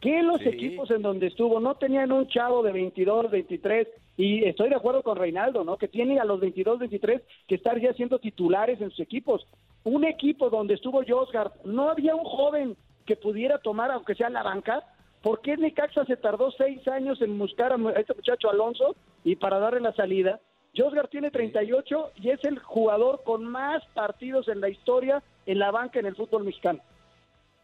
que 0.00 0.20
los 0.20 0.40
Sí. 0.40 0.48
equipos 0.48 0.90
en 0.90 1.00
donde 1.00 1.28
estuvo 1.28 1.60
no 1.60 1.76
tenían 1.76 2.10
un 2.10 2.26
chavo 2.26 2.64
de 2.64 2.72
22, 2.72 3.30
23 3.30 3.86
y 4.16 4.42
estoy 4.46 4.68
de 4.68 4.74
acuerdo 4.74 5.04
con 5.04 5.16
Reinaldo, 5.16 5.62
¿no? 5.62 5.76
Que 5.76 5.86
tiene 5.86 6.18
a 6.18 6.24
los 6.24 6.40
22, 6.40 6.80
23 6.80 7.22
que 7.46 7.54
estar 7.54 7.78
ya 7.80 7.92
siendo 7.92 8.18
titulares 8.18 8.80
en 8.80 8.90
sus 8.90 8.98
equipos. 8.98 9.46
Un 9.84 10.02
equipo 10.04 10.50
donde 10.50 10.74
estuvo 10.74 11.04
Josgard, 11.06 11.52
no 11.64 11.88
había 11.88 12.16
un 12.16 12.24
joven 12.24 12.76
que 13.06 13.14
pudiera 13.14 13.58
tomar, 13.58 13.92
aunque 13.92 14.16
sea 14.16 14.28
la 14.28 14.42
banca, 14.42 14.82
¿Por 15.22 15.40
qué 15.40 15.56
Necaxa 15.56 16.04
se 16.04 16.16
tardó 16.16 16.50
seis 16.52 16.86
años 16.88 17.20
en 17.22 17.38
buscar 17.38 17.72
a 17.72 17.76
este 17.92 18.14
muchacho 18.14 18.50
Alonso 18.50 18.96
y 19.24 19.36
para 19.36 19.58
darle 19.58 19.80
la 19.80 19.92
salida? 19.94 20.40
Josgar 20.76 21.08
tiene 21.08 21.30
38 21.30 22.12
y 22.16 22.30
es 22.30 22.42
el 22.44 22.58
jugador 22.58 23.22
con 23.24 23.44
más 23.44 23.84
partidos 23.94 24.48
en 24.48 24.60
la 24.60 24.68
historia 24.68 25.22
en 25.46 25.58
la 25.58 25.70
banca 25.70 26.00
en 26.00 26.06
el 26.06 26.16
fútbol 26.16 26.44
mexicano. 26.44 26.80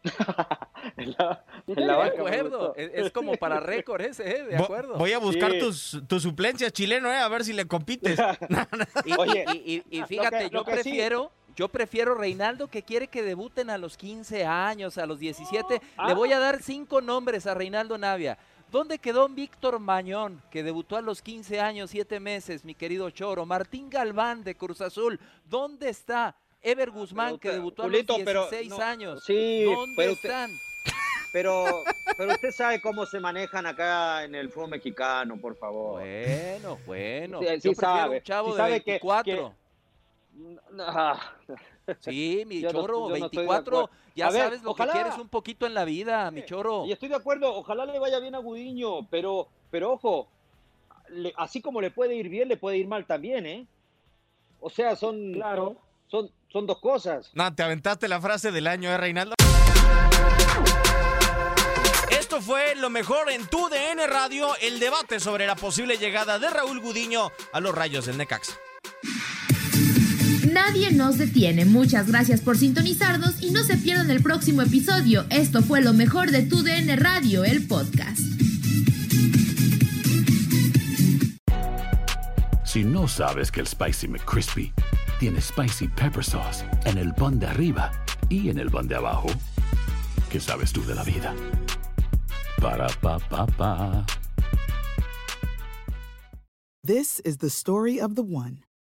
en 0.97 1.15
la, 1.17 1.43
de 1.67 2.07
acuerdo, 2.07 2.73
es, 2.75 3.11
como 3.11 3.33
para 3.33 3.59
récord 3.59 4.01
ese, 4.01 4.29
¿eh? 4.29 4.43
de 4.43 4.57
acuerdo. 4.57 4.95
Voy 4.95 5.11
a 5.11 5.19
buscar 5.19 5.51
tus, 5.59 6.01
tu 6.07 6.19
suplencias 6.19 6.71
chileno, 6.71 7.11
¿eh? 7.11 7.17
a 7.17 7.27
ver 7.27 7.43
si 7.43 7.51
le 7.51 7.67
compites. 7.67 8.17
y, 9.05 9.13
Oye, 9.17 9.45
y, 9.89 10.01
fíjate, 10.03 10.49
yo 10.49 10.63
prefiero, 10.63 11.31
yo 11.59 11.67
prefiero 11.67 12.15
Reinaldo 12.15 12.69
que 12.69 12.83
quiere 12.83 13.09
que 13.09 13.21
debuten 13.21 13.69
a 13.69 13.77
los 13.77 13.97
15 13.97 14.45
años, 14.45 14.97
a 14.97 15.05
los 15.05 15.19
17. 15.19 15.73
Le 15.73 15.81
ah. 15.97 16.13
voy 16.13 16.31
a 16.31 16.39
dar 16.39 16.63
cinco 16.63 17.01
nombres 17.01 17.45
a 17.47 17.53
Reinaldo 17.53 17.97
Navia. 17.97 18.37
¿Dónde 18.71 18.97
quedó 18.97 19.27
Víctor 19.27 19.77
Mañón, 19.77 20.41
que 20.51 20.63
debutó 20.63 20.95
a 20.95 21.01
los 21.01 21.21
15 21.21 21.59
años, 21.59 21.89
7 21.89 22.21
meses, 22.21 22.63
mi 22.63 22.75
querido 22.75 23.09
Choro? 23.09 23.45
Martín 23.45 23.89
Galván 23.89 24.41
de 24.45 24.55
Cruz 24.55 24.79
Azul, 24.79 25.19
¿dónde 25.49 25.89
está? 25.89 26.33
Ever 26.61 26.91
Guzmán, 26.91 27.37
que 27.37 27.51
debutó 27.51 27.83
a 27.83 27.87
los 27.89 28.07
16 28.07 28.79
años. 28.79 29.21
Sí, 29.25 29.65
¿Dónde 29.65 30.11
están? 30.13 30.49
pero, 31.33 31.83
pero 32.17 32.31
usted 32.31 32.51
sabe 32.51 32.79
cómo 32.79 33.05
se 33.05 33.19
manejan 33.19 33.65
acá 33.65 34.23
en 34.23 34.33
el 34.33 34.49
fútbol 34.49 34.69
mexicano, 34.69 35.35
por 35.35 35.57
favor. 35.57 35.99
Bueno, 35.99 36.79
bueno. 36.85 37.41
Sí, 37.59 37.75
sabe, 37.75 38.19
un 38.19 38.23
chavo 38.23 38.55
de 38.55 38.63
24. 38.63 39.53
Sí, 42.01 42.43
mi 42.45 42.61
choro, 42.61 43.07
24, 43.07 43.89
ya 44.15 44.31
sabes 44.31 44.61
lo 44.61 44.75
que 44.75 44.87
quieres 44.87 45.17
un 45.17 45.27
poquito 45.27 45.65
en 45.65 45.73
la 45.73 45.85
vida, 45.85 46.29
mi 46.31 46.45
choro. 46.45 46.85
Y 46.85 46.91
estoy 46.91 47.09
de 47.09 47.15
acuerdo, 47.15 47.53
ojalá 47.55 47.85
le 47.85 47.99
vaya 47.99 48.19
bien 48.19 48.35
a 48.35 48.39
Gudiño, 48.39 49.07
pero, 49.09 49.47
pero 49.71 49.93
ojo, 49.93 50.29
así 51.35 51.61
como 51.61 51.81
le 51.81 51.91
puede 51.91 52.15
ir 52.15 52.29
bien, 52.29 52.47
le 52.47 52.57
puede 52.57 52.77
ir 52.77 52.87
mal 52.87 53.05
también, 53.05 53.45
¿eh? 53.45 53.65
O 54.59 54.69
sea, 54.69 54.95
son, 54.95 55.33
claro. 55.33 55.77
son, 56.07 56.29
son 56.49 56.67
dos 56.67 56.79
cosas. 56.79 57.31
No, 57.33 57.53
te 57.55 57.63
aventaste 57.63 58.07
la 58.07 58.21
frase 58.21 58.51
del 58.51 58.67
año, 58.67 58.89
¿eh, 58.89 58.97
Reinaldo? 58.97 59.35
Esto 62.11 62.41
fue 62.41 62.75
lo 62.75 62.89
mejor 62.89 63.31
en 63.31 63.47
tu 63.47 63.69
DN 63.69 64.05
Radio, 64.07 64.49
el 64.61 64.79
debate 64.79 65.19
sobre 65.19 65.47
la 65.47 65.55
posible 65.55 65.97
llegada 65.97 66.37
de 66.37 66.49
Raúl 66.49 66.79
Gudiño 66.79 67.31
a 67.53 67.59
los 67.59 67.73
Rayos 67.73 68.05
del 68.05 68.17
Necaxa. 68.17 68.53
Nadie 70.53 70.91
nos 70.91 71.17
detiene. 71.17 71.65
Muchas 71.65 72.07
gracias 72.07 72.41
por 72.41 72.57
sintonizarnos 72.57 73.41
y 73.41 73.51
no 73.51 73.63
se 73.63 73.77
pierdan 73.77 74.09
el 74.09 74.23
próximo 74.23 74.61
episodio. 74.61 75.25
Esto 75.29 75.61
fue 75.61 75.81
lo 75.81 75.93
mejor 75.93 76.31
de 76.31 76.43
tu 76.43 76.63
DN 76.63 76.95
Radio, 76.95 77.43
el 77.43 77.67
podcast. 77.67 78.19
Si 82.65 82.83
no 82.83 83.07
sabes 83.07 83.51
que 83.51 83.61
el 83.61 83.67
Spicy 83.67 84.07
McCrispy 84.07 84.71
tiene 85.19 85.41
Spicy 85.41 85.87
Pepper 85.87 86.23
Sauce 86.23 86.63
en 86.85 86.97
el 86.97 87.13
pan 87.13 87.39
de 87.39 87.47
arriba 87.47 87.91
y 88.29 88.49
en 88.49 88.59
el 88.59 88.69
pan 88.69 88.87
de 88.87 88.95
abajo, 88.95 89.27
¿qué 90.31 90.39
sabes 90.39 90.71
tú 90.71 90.83
de 90.85 90.95
la 90.95 91.03
vida? 91.03 91.33
Para, 92.61 92.87
pa, 93.01 93.19
pa, 93.19 93.45
pa. 93.45 94.05
This 96.83 97.19
is 97.25 97.37
the 97.37 97.49
story 97.49 97.99
of 97.99 98.15
the 98.15 98.23
one. 98.23 98.68